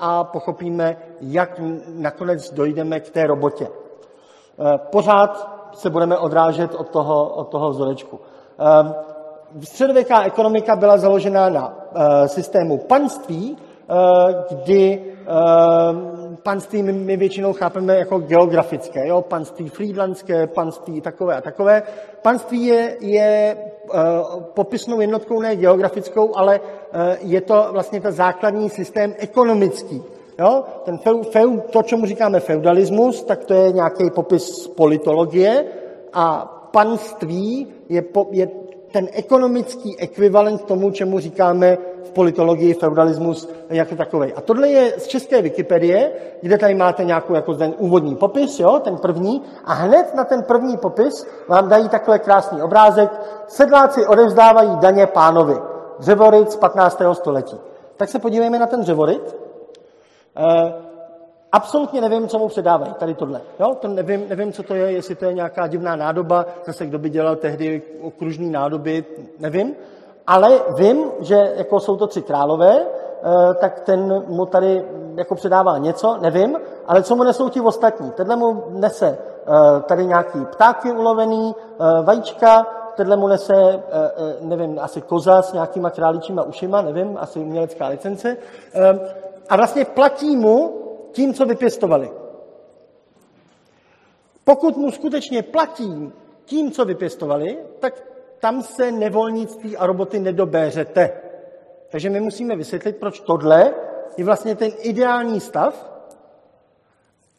[0.00, 1.60] a pochopíme, jak
[1.94, 3.66] nakonec dojdeme k té robotě.
[3.68, 8.20] Eh, pořád se budeme odrážet od toho, od toho vzorečku.
[8.20, 11.76] Eh, středověká ekonomika byla založena na
[12.26, 13.56] systému panství,
[14.50, 15.14] kdy
[16.44, 19.22] panství my, my většinou chápeme jako geografické, jo?
[19.22, 21.82] panství frýdlandské, panství takové a takové.
[22.22, 28.70] Panství je, je uh, popisnou jednotkou ne geografickou, ale uh, je to vlastně ten základní
[28.70, 30.02] systém ekonomický.
[30.38, 30.64] Jo?
[30.84, 35.64] Ten feu, feu, to, čemu říkáme feudalismus, tak to je nějaký popis politologie
[36.12, 38.48] a panství je, po, je
[38.92, 44.32] ten ekonomický ekvivalent tomu, čemu říkáme v politologii feudalismus jako takový.
[44.32, 48.80] A tohle je z české Wikipedie, kde tady máte nějakou jako ten úvodní popis, jo,
[48.84, 53.10] ten první, a hned na ten první popis vám dají takhle krásný obrázek.
[53.48, 55.54] Sedláci odevzdávají daně pánovi.
[55.98, 57.02] Dřevoryt z 15.
[57.12, 57.56] století.
[57.96, 59.36] Tak se podívejme na ten dřevoryt.
[60.36, 60.94] Eh,
[61.54, 63.40] Absolutně nevím, co mu předávají, tady tohle.
[63.60, 63.74] Jo?
[63.80, 67.10] To nevím, nevím, co to je, jestli to je nějaká divná nádoba, zase kdo by
[67.10, 69.04] dělal tehdy okružní nádoby,
[69.38, 69.74] nevím.
[70.26, 74.84] Ale vím, že jako jsou to tři králové, eh, tak ten mu tady
[75.16, 78.10] jako předává něco, nevím, ale co mu nesou ti ostatní?
[78.10, 82.66] Tenhle mu nese eh, tady nějaký ptáky ulovený, eh, vajíčka,
[82.96, 83.82] tenhle mu nese,
[84.40, 88.36] nevím, asi koza s nějakýma králičíma ušima, nevím, asi umělecká licence.
[89.48, 90.80] A vlastně platí mu
[91.12, 92.10] tím, co vypěstovali.
[94.44, 96.12] Pokud mu skutečně platí
[96.44, 98.13] tím, co vypěstovali, tak
[98.44, 101.12] tam se nevolnictví a roboty nedobéřete.
[101.88, 103.74] Takže my musíme vysvětlit, proč tohle
[104.16, 105.90] je vlastně ten ideální stav,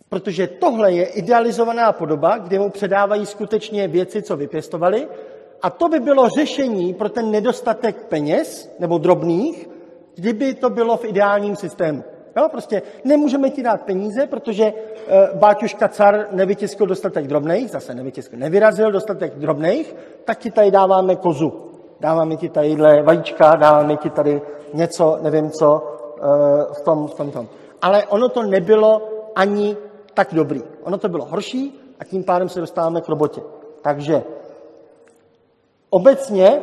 [0.10, 5.08] protože tohle je idealizovaná podoba, kde mu předávají skutečně věci, co vypěstovali,
[5.62, 9.70] a to by bylo řešení pro ten nedostatek peněz nebo drobných,
[10.16, 12.04] kdyby to bylo v ideálním systému.
[12.38, 18.38] Jo, prostě nemůžeme ti dát peníze, protože uh, Báťuška car nevytiskl dostatek drobných, zase nevytiskl,
[18.38, 21.72] nevyrazil dostatek drobných, tak ti tady dáváme kozu.
[22.00, 24.42] Dáváme ti tadyhle vajíčka, dáváme ti tady
[24.74, 27.48] něco, nevím co, uh, v tom, v tom, tom.
[27.82, 29.02] Ale ono to nebylo
[29.36, 29.78] ani
[30.14, 30.62] tak dobrý.
[30.84, 33.42] Ono to bylo horší a tím pádem se dostáváme k robotě.
[33.82, 34.24] Takže
[35.90, 36.62] obecně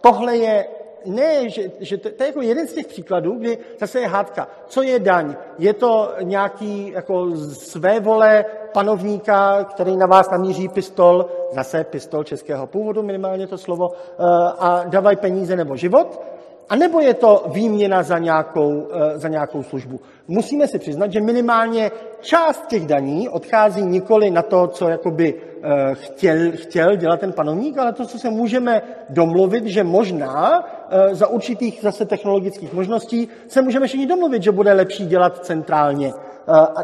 [0.00, 0.75] tohle je
[1.06, 4.48] ne, že, že to, to je jako jeden z těch příkladů, kdy zase je hádka.
[4.66, 5.36] Co je daň?
[5.58, 12.66] Je to nějaký jako své vole panovníka, který na vás namíří pistol, zase pistol českého
[12.66, 14.22] původu, minimálně to slovo, eh,
[14.58, 16.20] a dávají peníze nebo život?
[16.68, 20.00] A nebo je to výměna za nějakou, eh, za nějakou službu?
[20.28, 21.90] Musíme si přiznat, že minimálně
[22.20, 27.78] část těch daní odchází nikoli na to, co jakoby eh, chtěl, chtěl dělat ten panovník,
[27.78, 30.64] ale to, co se můžeme domluvit, že možná
[31.12, 36.12] za určitých zase technologických možností se můžeme všichni domluvit, že bude lepší dělat centrálně.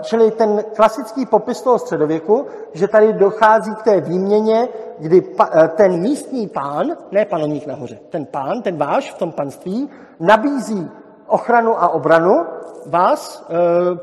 [0.01, 5.23] Čili ten klasický popis toho středověku, že tady dochází k té výměně, kdy
[5.77, 9.91] ten místní pán, ne panovník nahoře, ten pán, ten váš v tom panství,
[10.21, 10.91] nabízí
[11.27, 12.47] ochranu a obranu
[12.87, 13.99] vás, eh,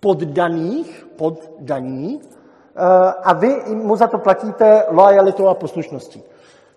[0.00, 2.80] poddaných, poddaní, eh,
[3.22, 6.22] a vy mu za to platíte lojalitou a poslušností.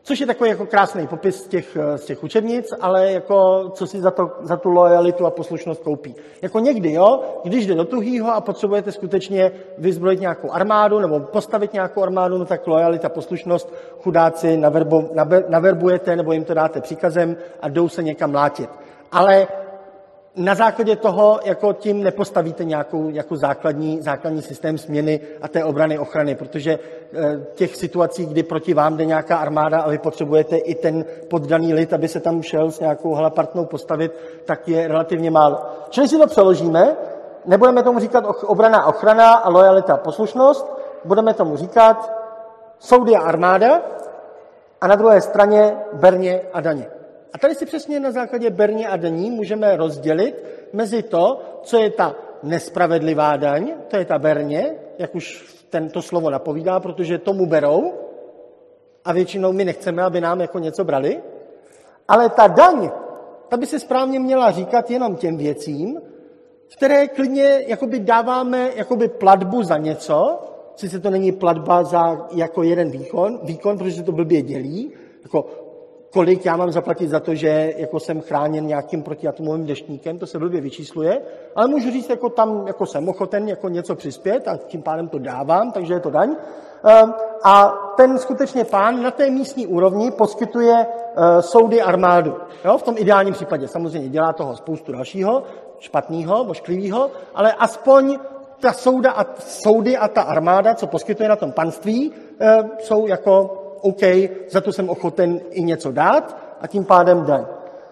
[0.08, 4.01] Což je takový jako krásný popis těch, eh, z těch učebnic, ale jako co si
[4.01, 6.16] za, to, za tu lojalitu a poslušnost koupí.
[6.41, 11.74] Jako někdy, jo, když jde do tuhýho a potřebujete skutečně vyzbrojit nějakou armádu nebo postavit
[11.74, 17.38] nějakou armádu, no tak lojalita, poslušnost chudáci naverbo, naver, naverbujete nebo jim to dáte příkazem
[17.62, 18.70] a jdou se někam mlátit.
[19.12, 19.47] Ale
[20.38, 26.00] na základě toho jako tím nepostavíte nějakou jako základní, základní systém směny a té obrany
[26.00, 30.76] ochrany, protože eh, těch situací, kdy proti vám jde nějaká armáda a vy potřebujete i
[30.76, 34.12] ten poddaný lid, aby se tam šel s nějakou halapartnou postavit,
[34.46, 35.60] tak je relativně málo.
[35.90, 36.96] Čili si to přeložíme,
[37.46, 40.74] nebudeme tomu říkat obrana ochrana a lojalita poslušnost,
[41.06, 42.14] budeme tomu říkat
[42.80, 43.82] soudy a armáda
[44.82, 46.97] a na druhé straně berně a daně.
[47.34, 51.90] A tady si přesně na základě berně a daní můžeme rozdělit mezi to, co je
[51.90, 57.94] ta nespravedlivá daň, to je ta berně, jak už tento slovo napovídá, protože tomu berou
[59.06, 61.22] a většinou my nechceme, aby nám jako něco brali,
[62.08, 62.90] ale ta daň,
[63.48, 66.02] ta by se správně měla říkat jenom těm věcím,
[66.78, 70.40] které klidně jakoby dáváme jakoby platbu za něco,
[70.76, 75.46] sice to není platba za jako jeden výkon, výkon, protože se to blbě dělí, jako
[76.12, 80.39] kolik já mám zaplatit za to, že jako jsem chráněn nějakým protiatomovým deštníkem, to se
[80.39, 81.22] blbě vyčísluje,
[81.55, 85.20] ale můžu říct, jako tam jako jsem ochoten jako něco přispět a tím pádem to
[85.20, 86.36] dávám, takže je to daň.
[86.84, 92.36] Ehm, a ten skutečně pán na té místní úrovni poskytuje eh, soudy armádu.
[92.66, 92.78] Jo?
[92.78, 95.43] V tom ideálním případě samozřejmě dělá toho spoustu dalšího,
[95.80, 98.18] špatného, mošklivého, ale aspoň
[98.60, 103.64] ta souda a, soudy a ta armáda, co poskytuje na tom panství, eh, jsou jako
[103.82, 104.02] OK,
[104.50, 107.46] za to jsem ochoten i něco dát a tím pádem daň.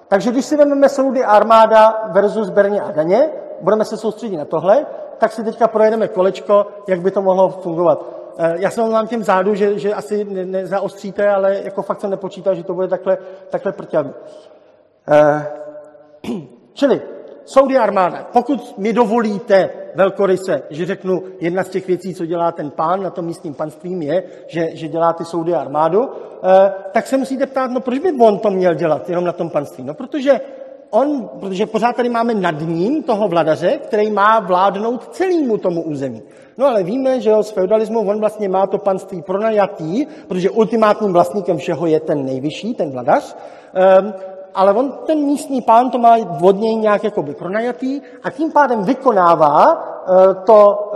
[0.08, 3.30] Takže když si vezmeme soudy armáda versus Berně a daně,
[3.62, 4.86] budeme se soustředit na tohle,
[5.18, 8.06] tak si teďka projedeme kolečko, jak by to mohlo fungovat.
[8.38, 12.56] Eh, já se vám těm zádu, že, že asi nezaostříte, ale jako fakt jsem nepočítal,
[12.56, 13.18] že to bude takhle,
[13.50, 14.14] takhle prťavý.
[15.12, 15.46] Eh,
[16.74, 17.02] čili
[17.46, 18.28] soudy armáda.
[18.34, 23.10] Pokud mi dovolíte velkoryse, že řeknu, jedna z těch věcí, co dělá ten pán na
[23.10, 27.72] tom místním panstvím, je, že, že dělá ty soudy armádu, eh, tak se musíte ptát,
[27.72, 29.84] no proč by on to měl dělat jenom na tom panství?
[29.84, 30.39] No protože
[30.89, 36.22] on, protože pořád tady máme nad ním toho vladaře, který má vládnout celému tomu území.
[36.58, 41.14] No ale víme, že jo, z feudalismu on vlastně má to panství pronajatý, protože ultimátním
[41.14, 43.36] vlastníkem všeho je ten nejvyšší, ten vladař.
[44.00, 44.14] Um,
[44.56, 48.84] ale on, ten místní pán to má od něj nějak jakoby pronajatý a tím pádem
[48.84, 50.91] vykonává uh, to,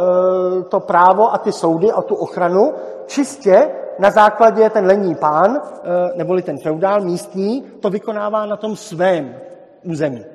[0.58, 2.74] uh, to právo a ty soudy a tu ochranu
[3.06, 5.62] čistě na základě ten lenní pán, uh,
[6.16, 9.36] neboli ten feudál místní, to vykonává na tom svém
[9.84, 10.26] území.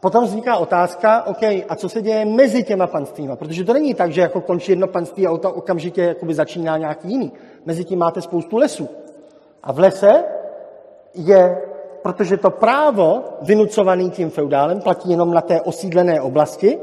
[0.00, 3.36] Potom vzniká otázka, OK, a co se děje mezi těma panstvíma?
[3.36, 7.32] Protože to není tak, že jako končí jedno panství a okamžitě začíná nějaký jiný.
[7.64, 8.88] Mezi tím máte spoustu lesů.
[9.62, 10.24] A v lese
[11.14, 11.62] je,
[12.02, 16.78] protože to právo vynucované tím feudálem platí jenom na té osídlené oblasti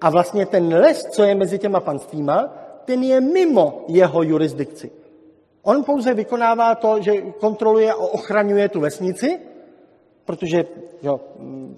[0.00, 2.54] a vlastně ten les, co je mezi těma panstvíma,
[2.84, 4.90] ten je mimo jeho jurisdikci.
[5.62, 9.38] On pouze vykonává to, že kontroluje a ochraňuje tu vesnici,
[10.24, 10.64] protože
[11.02, 11.20] jo,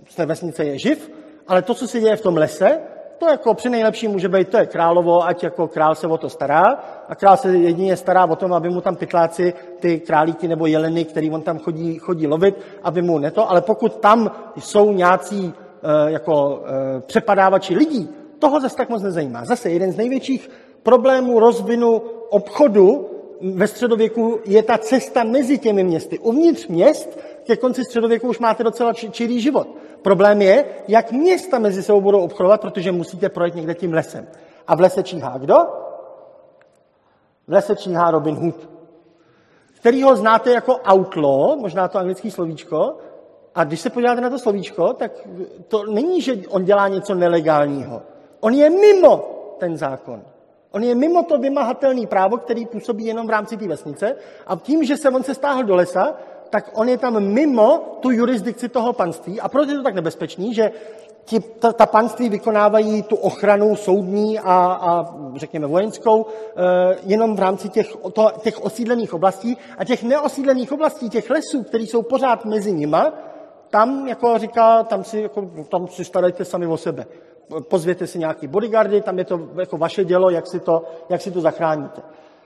[0.09, 1.11] z té vesnice je živ,
[1.49, 2.81] ale to, co se děje v tom lese,
[3.23, 6.29] to jako při nejlepší může být, to je královo, ať jako král se o to
[6.29, 6.63] stará.
[7.09, 11.05] A král se jedině stará o tom, aby mu tam pytláci, ty králíky nebo jeleny,
[11.05, 13.51] který on tam chodí, chodí lovit, aby mu neto.
[13.51, 18.09] Ale pokud tam jsou nějací e, jako e, přepadávači lidí,
[18.39, 19.45] toho zase tak moc nezajímá.
[19.45, 20.51] Zase jeden z největších
[20.83, 23.09] problémů rozvinu obchodu
[23.55, 26.19] ve středověku je ta cesta mezi těmi městy.
[26.19, 29.69] Uvnitř měst ke konci středověku už máte docela čirý život.
[30.03, 34.29] Problém je, jak města mezi sebou budou obchodovat, protože musíte projet někde tím lesem.
[34.67, 35.57] A v lese číhá kdo?
[37.47, 38.69] V lese číhá Robin Hood,
[39.77, 42.97] který ho znáte jako outlaw, možná to anglické slovíčko,
[43.55, 45.13] a když se podíváte na to slovíčko, tak
[45.69, 48.03] to není, že on dělá něco nelegálního.
[48.41, 49.17] On je mimo
[49.59, 50.23] ten zákon.
[50.71, 54.17] On je mimo to vymahatelný právo, který působí jenom v rámci té vesnice
[54.47, 56.15] a tím, že se on se stáhl do lesa,
[56.53, 59.41] tak on je tam mimo tu jurisdikci toho panství.
[59.41, 60.71] A proč je to tak nebezpečný, že
[61.25, 67.39] ti, ta, ta panství vykonávají tu ochranu soudní a, a řekněme vojenskou e, jenom v
[67.39, 72.45] rámci těch, to, těch osídlených oblastí a těch neosídlených oblastí, těch lesů, které jsou pořád
[72.45, 73.13] mezi nima,
[73.71, 77.07] tam, jako říká, tam si, jako, tam si starajte sami o sebe.
[77.69, 81.31] Pozvěte si nějaký bodyguardy, tam je to jako vaše dělo, jak si to, jak si
[81.31, 82.03] to zachráníte.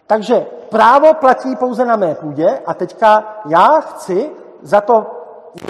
[0.07, 4.31] Takže právo platí pouze na mé půdě a teďka já chci
[4.63, 5.07] za to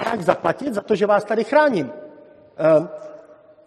[0.03, 1.91] nějak zaplatit, za to, že vás tady chráním.
[2.57, 2.89] Ehm,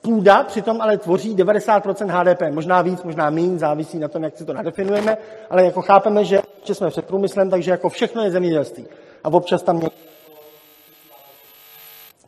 [0.01, 4.45] půda přitom ale tvoří 90% HDP, možná víc, možná méně, závisí na tom, jak si
[4.45, 5.19] to nadefinujeme,
[5.51, 8.87] ale jako chápeme, že, že jsme před průmyslem, takže jako všechno je zemědělství.
[9.25, 9.91] A občas tam někdo...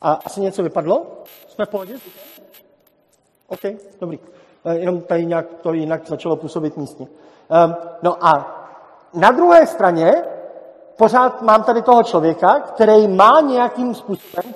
[0.00, 1.06] A asi něco vypadlo?
[1.48, 1.94] Jsme v pohodě?
[3.48, 3.60] OK,
[4.00, 4.18] dobrý.
[4.64, 7.06] E, jenom tady nějak to jinak začalo působit místně.
[7.48, 8.58] Um, no a
[9.14, 10.12] na druhé straně
[10.96, 14.54] pořád mám tady toho člověka, který má nějakým způsobem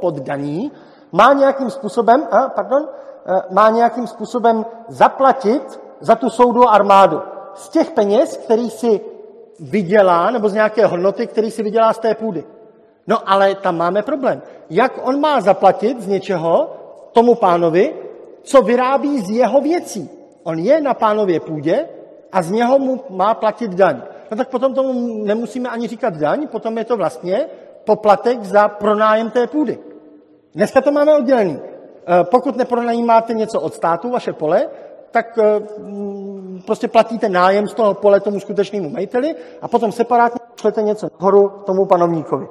[0.00, 0.72] pod daní,
[1.12, 2.88] má nějakým způsobem, a, pardon,
[3.26, 7.22] e, má nějakým způsobem zaplatit za tu soudu armádu.
[7.54, 9.00] Z těch peněz, který si
[9.60, 12.44] vydělá, nebo z nějaké hodnoty, který si vydělá z té půdy.
[13.06, 14.42] No ale tam máme problém.
[14.70, 16.76] Jak on má zaplatit z něčeho
[17.12, 17.94] tomu pánovi,
[18.42, 20.15] co vyrábí z jeho věcí?
[20.46, 21.88] On je na pánově půdě
[22.32, 24.02] a z něho mu má platit daň.
[24.30, 27.46] No tak potom tomu nemusíme ani říkat daň, potom je to vlastně
[27.84, 29.78] poplatek za pronájem té půdy.
[30.54, 31.58] Dneska to máme oddělený.
[31.58, 34.66] Eh, pokud nepronajímáte něco od státu, vaše pole,
[35.10, 40.40] tak eh, mm, prostě platíte nájem z toho pole tomu skutečnému majiteli a potom separátně
[40.60, 42.46] šlete něco nahoru tomu panovníkovi.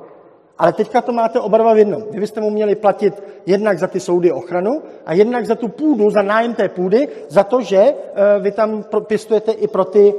[0.58, 2.04] Ale teďka to máte oba dva v jednom.
[2.12, 6.10] Vy byste mu měli platit jednak za ty soudy ochranu a jednak za tu půdu,
[6.10, 10.14] za nájem té půdy, za to, že eh, vy tam pěstujete i pro ty,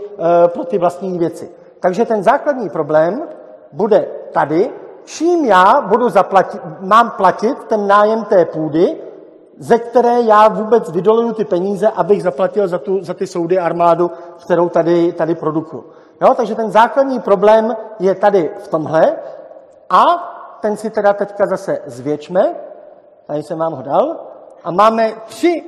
[0.47, 1.51] pro ty vlastní věci.
[1.80, 3.22] Takže ten základní problém
[3.72, 4.70] bude tady,
[5.05, 8.97] čím já budu zaplatit, mám platit ten nájem té půdy,
[9.59, 14.11] ze které já vůbec vydoluju ty peníze, abych zaplatil za, tu, za ty soudy armádu,
[14.45, 15.84] kterou tady, tady produkuju.
[16.20, 19.16] Jo, takže ten základní problém je tady v tomhle
[19.91, 20.05] a
[20.61, 22.55] ten si teda teďka zase zvětšme,
[23.26, 24.26] tady jsem vám ho dal,
[24.64, 25.64] a máme tři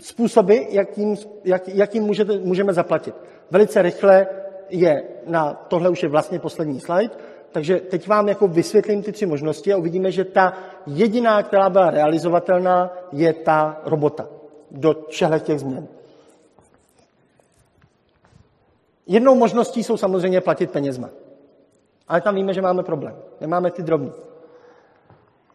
[0.00, 3.14] způsoby, jakým, jak, jakým můžete, můžeme zaplatit.
[3.50, 4.26] Velice rychle
[4.68, 7.14] je na, tohle už je vlastně poslední slide,
[7.52, 10.52] takže teď vám jako vysvětlím ty tři možnosti a uvidíme, že ta
[10.86, 14.28] jediná, která byla realizovatelná, je ta robota
[14.70, 15.88] do všech těch změn.
[19.06, 21.08] Jednou možností jsou samozřejmě platit penězma.
[22.08, 23.16] Ale tam víme, že máme problém.
[23.40, 24.12] Nemáme ty drobní.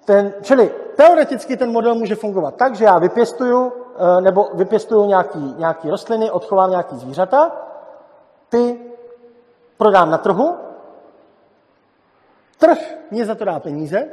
[0.05, 5.53] Ten, čili teoreticky ten model může fungovat tak, že já vypěstuju, eh, nebo vypěstuju nějaký,
[5.57, 7.51] nějaký rostliny, odchovám nějaký zvířata,
[8.49, 8.79] ty
[9.77, 10.55] prodám na trhu,
[12.57, 12.77] trh
[13.11, 14.07] mě za to dá peníze,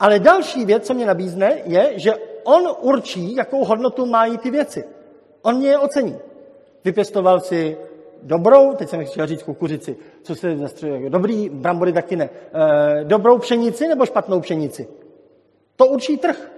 [0.00, 4.84] ale další věc, co mě nabízne, je, že on určí, jakou hodnotu mají ty věci.
[5.42, 6.18] On mě je ocení.
[6.84, 7.78] Vypěstoval si
[8.22, 13.38] dobrou, teď jsem chtěl říct kukuřici, co se zastřeluje, dobrý, brambory taky ne, e, dobrou
[13.38, 14.88] pšenici nebo špatnou pšenici.
[15.76, 16.50] To určí trh.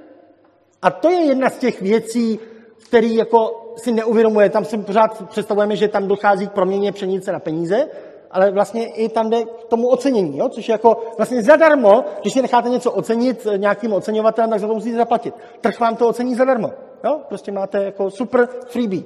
[0.83, 2.39] A to je jedna z těch věcí,
[2.87, 4.51] který jako si neuvědomuje.
[4.51, 7.89] Tam si pořád představujeme, že tam dochází k proměně pšenice na peníze,
[8.31, 10.49] ale vlastně i tam jde k tomu ocenění, jo?
[10.49, 14.75] což je jako vlastně zadarmo, když si necháte něco ocenit nějakým oceňovatelem, tak za to
[14.75, 15.35] musíte zaplatit.
[15.61, 16.73] Trh vám to ocení zadarmo.
[17.05, 17.21] Jo?
[17.29, 19.03] Prostě máte jako super freebie.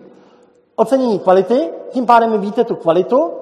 [0.80, 3.32] Ocenění kvality, tím pádem víte tu kvalitu,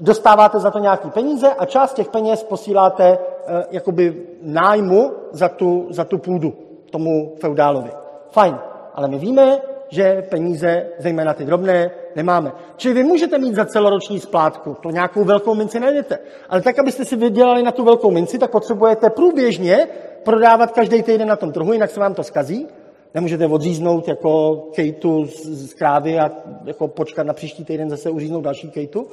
[0.00, 5.86] dostáváte za to nějaký peníze a část těch peněz posíláte eh, jakoby nájmu za tu,
[5.90, 6.52] za tu půdu
[6.90, 7.90] tomu feudálovi.
[8.30, 8.58] Fajn,
[8.94, 9.58] ale my víme,
[9.88, 12.52] že peníze, zejména ty drobné, nemáme.
[12.76, 16.18] Čili vy můžete mít za celoroční splátku, to nějakou velkou minci najdete.
[16.48, 19.88] Ale tak, abyste si vydělali na tu velkou minci, tak potřebujete průběžně
[20.24, 22.68] prodávat každý týden na tom trhu, jinak se vám to skazí.
[23.14, 26.30] Nemůžete odříznout jako kejtu z, z krávy a
[26.64, 29.06] jako počkat na příští týden zase uříznout další kejtu.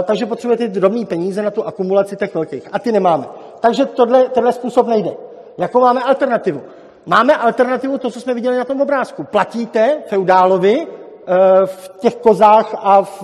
[0.00, 2.68] E, takže potřebujete drobné peníze na tu akumulaci těch velkých.
[2.72, 3.26] A ty nemáme.
[3.60, 5.10] Takže tohle, tenhle způsob nejde.
[5.58, 6.60] Jako máme alternativu?
[7.06, 9.24] Máme alternativu, to, co jsme viděli na tom obrázku.
[9.24, 13.22] Platíte feudálovi eh, v těch kozách a v,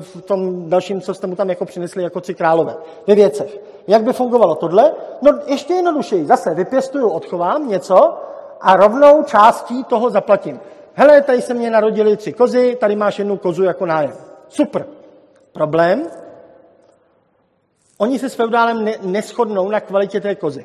[0.00, 3.60] v tom dalším, co jste mu tam jako přinesli jako tři králové, ve věcech.
[3.86, 4.92] Jak by fungovalo tohle?
[5.22, 6.26] No ještě jednodušeji.
[6.26, 8.14] Zase vypěstuju, odchovám něco
[8.60, 10.60] a rovnou částí toho zaplatím.
[10.94, 14.12] Hele, tady se mě narodili tři kozy, tady máš jednu kozu jako nájem.
[14.48, 14.86] Super.
[15.52, 16.06] Problém?
[17.98, 20.64] Oni se s feudálem ne- neschodnou na kvalitě té kozy.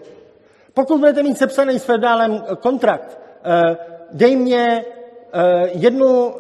[0.74, 3.78] Pokud budete mít sepsaný s fedálem eh, kontrakt, eh,
[4.12, 4.86] dej mě
[5.34, 6.36] eh, jednu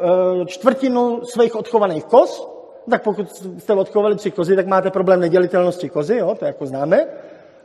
[0.45, 2.47] čtvrtinu svých odchovaných koz,
[2.89, 3.29] tak pokud
[3.59, 7.07] jste odchovali tři kozy, tak máte problém nedělitelnosti kozy, jo, to jako známe.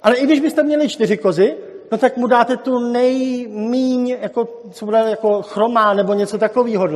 [0.03, 1.57] Ale i když byste měli čtyři kozy,
[1.93, 6.89] no tak mu dáte tu nejmíň, jako, co bude jako chromá nebo něco takového.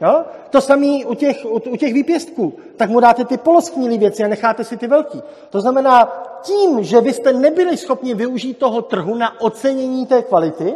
[0.00, 0.24] Jo?
[0.50, 2.52] To samé u těch, u, u těch výpěstků.
[2.76, 5.22] Tak mu dáte ty polosknilé věci a necháte si ty velký.
[5.50, 10.74] To znamená, tím, že vy jste nebyli schopni využít toho trhu na ocenění té kvality,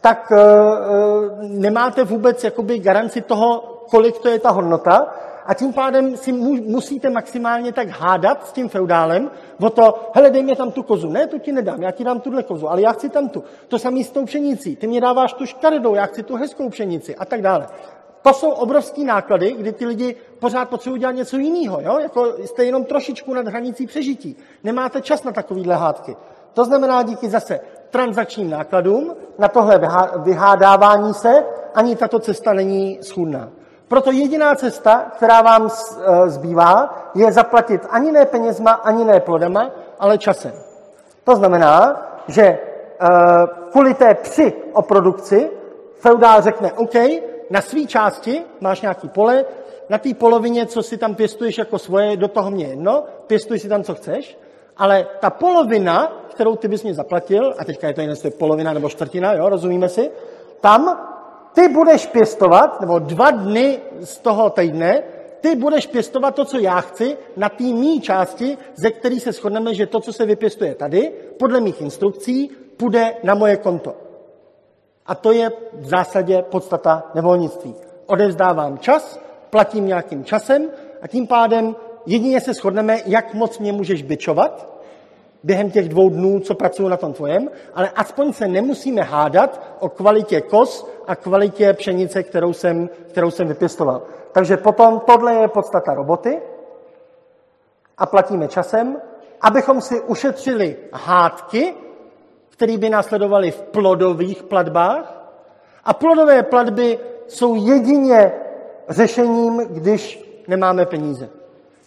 [0.00, 0.38] tak uh,
[1.42, 3.60] nemáte vůbec jakoby garanci toho,
[3.90, 5.14] kolik to je ta hodnota
[5.46, 9.30] a tím pádem si mu, musíte maximálně tak hádat s tím feudálem
[9.60, 11.10] o to, hele, dej mě tam tu kozu.
[11.10, 13.44] Ne, tu ti nedám, já ti dám tuhle kozu, ale já chci tam tu.
[13.68, 14.76] To samé s tou pšenicí.
[14.76, 17.66] Ty mě dáváš tu škaredou, já chci tu hezkou pšenici a tak dále.
[18.22, 21.80] To jsou obrovské náklady, kdy ty lidi pořád potřebují dělat něco jiného.
[21.80, 21.98] Jo?
[21.98, 24.36] Jako jste jenom trošičku nad hranicí přežití.
[24.64, 26.16] Nemáte čas na takovýhle hádky.
[26.54, 29.80] To znamená díky zase transakčním nákladům, na tohle
[30.16, 31.32] vyhádávání se,
[31.74, 33.48] ani tato cesta není schůdná.
[33.88, 39.70] Proto jediná cesta, která vám e, zbývá, je zaplatit ani ne penězma, ani ne plodama,
[39.98, 40.52] ale časem.
[41.24, 42.58] To znamená, že
[43.70, 45.50] kvůli té při o produkci
[45.98, 46.94] feudál řekne, OK,
[47.50, 49.44] na své části máš nějaký pole,
[49.88, 53.68] na té polovině, co si tam pěstuješ jako svoje, do toho mě jedno, pěstuj si
[53.68, 54.38] tam, co chceš,
[54.76, 58.88] ale ta polovina, kterou ty bys mě zaplatil, a teďka je to jen polovina nebo
[58.88, 60.10] čtvrtina, jo, rozumíme si,
[60.60, 61.08] tam
[61.56, 65.02] ty budeš pěstovat, nebo dva dny z toho týdne,
[65.40, 69.74] ty budeš pěstovat to, co já chci, na té mý části, ze který se shodneme,
[69.74, 73.94] že to, co se vypěstuje tady, podle mých instrukcí, půjde na moje konto.
[75.06, 77.74] A to je v zásadě podstata nevolnictví.
[78.06, 80.70] Odevzdávám čas, platím nějakým časem
[81.02, 81.76] a tím pádem
[82.06, 84.75] jedině se shodneme, jak moc mě můžeš byčovat
[85.44, 89.88] během těch dvou dnů, co pracuji na tom tvojem, ale aspoň se nemusíme hádat o
[89.88, 94.02] kvalitě kos a kvalitě pšenice, kterou jsem, kterou jsem vypěstoval.
[94.32, 96.42] Takže potom tohle je podstata roboty
[97.98, 98.96] a platíme časem,
[99.40, 101.74] abychom si ušetřili hádky,
[102.48, 105.12] které by následovaly v plodových platbách.
[105.84, 108.32] A plodové platby jsou jedině
[108.88, 111.28] řešením, když nemáme peníze.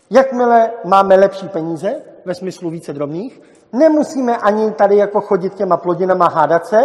[0.09, 3.41] Jakmile máme lepší peníze, ve smyslu více drobných,
[3.73, 6.79] nemusíme ani tady jako chodit těma plodinama hádat se,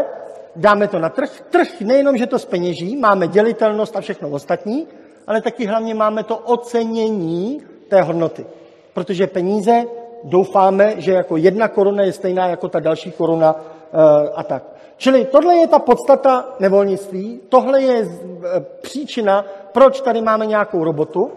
[0.57, 1.41] dáme to na trh.
[1.51, 4.89] Trh nejenom, že to speněží, máme dělitelnost a všechno ostatní,
[5.27, 8.47] ale taky hlavně máme to ocenění té hodnoty.
[8.95, 9.85] Protože peníze
[10.25, 14.63] doufáme, že jako jedna koruna je stejná jako ta další koruna eh, a tak.
[14.97, 21.33] Čili tohle je ta podstata nevolnictví, tohle je eh, příčina, proč tady máme nějakou robotu.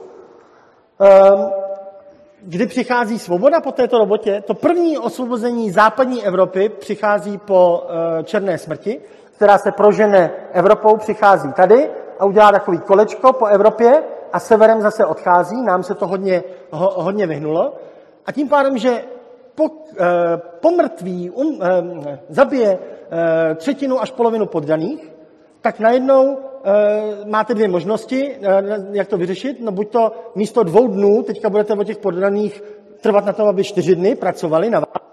[1.00, 1.57] Ehm,
[2.42, 4.44] kdy přichází svoboda po této robotě?
[4.48, 7.84] To první osvobození západní Evropy přichází po
[8.20, 9.02] eh, černé smrti,
[9.36, 15.06] která se prožene Evropou, přichází tady a udělá takový kolečko po Evropě a severem zase
[15.06, 15.62] odchází.
[15.62, 17.74] Nám se to hodně, ho, hodně vyhnulo.
[18.26, 19.04] A tím pádem, že
[19.56, 19.70] po,
[20.00, 22.80] eh, po mrtví um, eh, zabije
[23.12, 25.12] eh, třetinu až polovinu poddaných,
[25.62, 26.57] tak najednou eh,
[27.26, 29.62] máte dvě možnosti, eh, jak to vyřešit.
[29.62, 32.64] No buď to místo dvou dnů, teďka budete o těch poddaných
[33.02, 35.04] trvat na tom, aby čtyři dny pracovali na vás,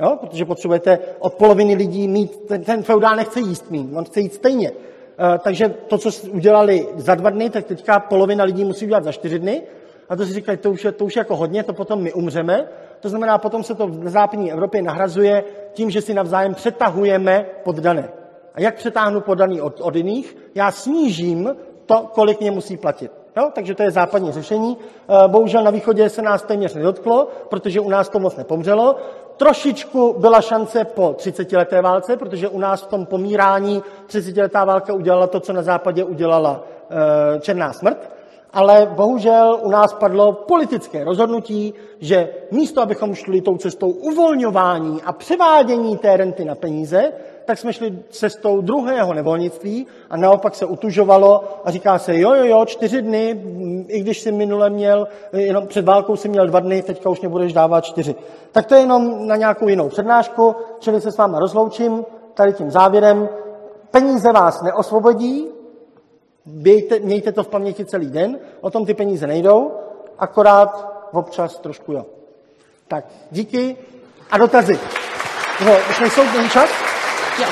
[0.00, 0.16] jo?
[0.20, 4.34] protože potřebujete od poloviny lidí mít, ten, ten feudál nechce jíst mít, on chce jít
[4.34, 4.70] stejně.
[4.70, 9.12] Eh, takže to, co udělali za dva dny, tak teďka polovina lidí musí udělat za
[9.12, 9.62] čtyři dny.
[10.08, 12.12] A to si říkali, to už, je, to už je jako hodně, to potom my
[12.12, 12.68] umřeme.
[13.00, 18.08] To znamená, potom se to v západní Evropě nahrazuje tím, že si navzájem přetahujeme poddané.
[18.56, 20.36] A jak přetáhnu podaný od, od jiných?
[20.54, 23.12] Já snížím to, kolik mě musí platit.
[23.36, 23.50] Jo?
[23.52, 24.76] Takže to je západní řešení.
[25.08, 28.96] Eh, bohužel na východě se nás téměř nedotklo, protože u nás to moc nepomřelo.
[29.36, 35.26] Trošičku byla šance po 30-leté válce, protože u nás v tom pomírání 30-letá válka udělala
[35.26, 36.64] to, co na západě udělala
[37.36, 38.10] e, Černá smrt.
[38.52, 45.12] Ale bohužel u nás padlo politické rozhodnutí, že místo, abychom šli tou cestou uvolňování a
[45.12, 47.12] převádění té renty na peníze,
[47.46, 52.44] tak jsme šli cestou druhého nevolnictví a naopak se utužovalo a říká se, jo, jo,
[52.44, 53.42] jo, čtyři dny,
[53.88, 57.52] i když si minule měl, jenom před válkou si měl dva dny, teďka už nebudeš
[57.52, 58.14] dávat čtyři.
[58.52, 62.70] Tak to je jenom na nějakou jinou přednášku, čili se s váma rozloučím tady tím
[62.70, 63.28] závěrem.
[63.90, 65.48] Peníze vás neosvobodí,
[66.48, 69.72] Mějte, mějte to v paměti celý den, o tom ty peníze nejdou,
[70.18, 72.06] akorát občas trošku jo.
[72.88, 73.76] Tak, díky
[74.30, 74.78] a dotazy.
[75.64, 76.22] No, už nejsou,
[76.52, 76.95] čas?
[77.38, 77.46] No.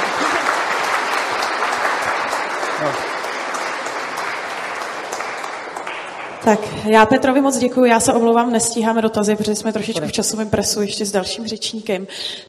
[6.45, 10.51] Tak, já Petrovi moc děkuji, já se omlouvám, nestíháme dotazy, protože jsme trošičku v časovém
[10.51, 12.07] presu ještě s dalším řečníkem.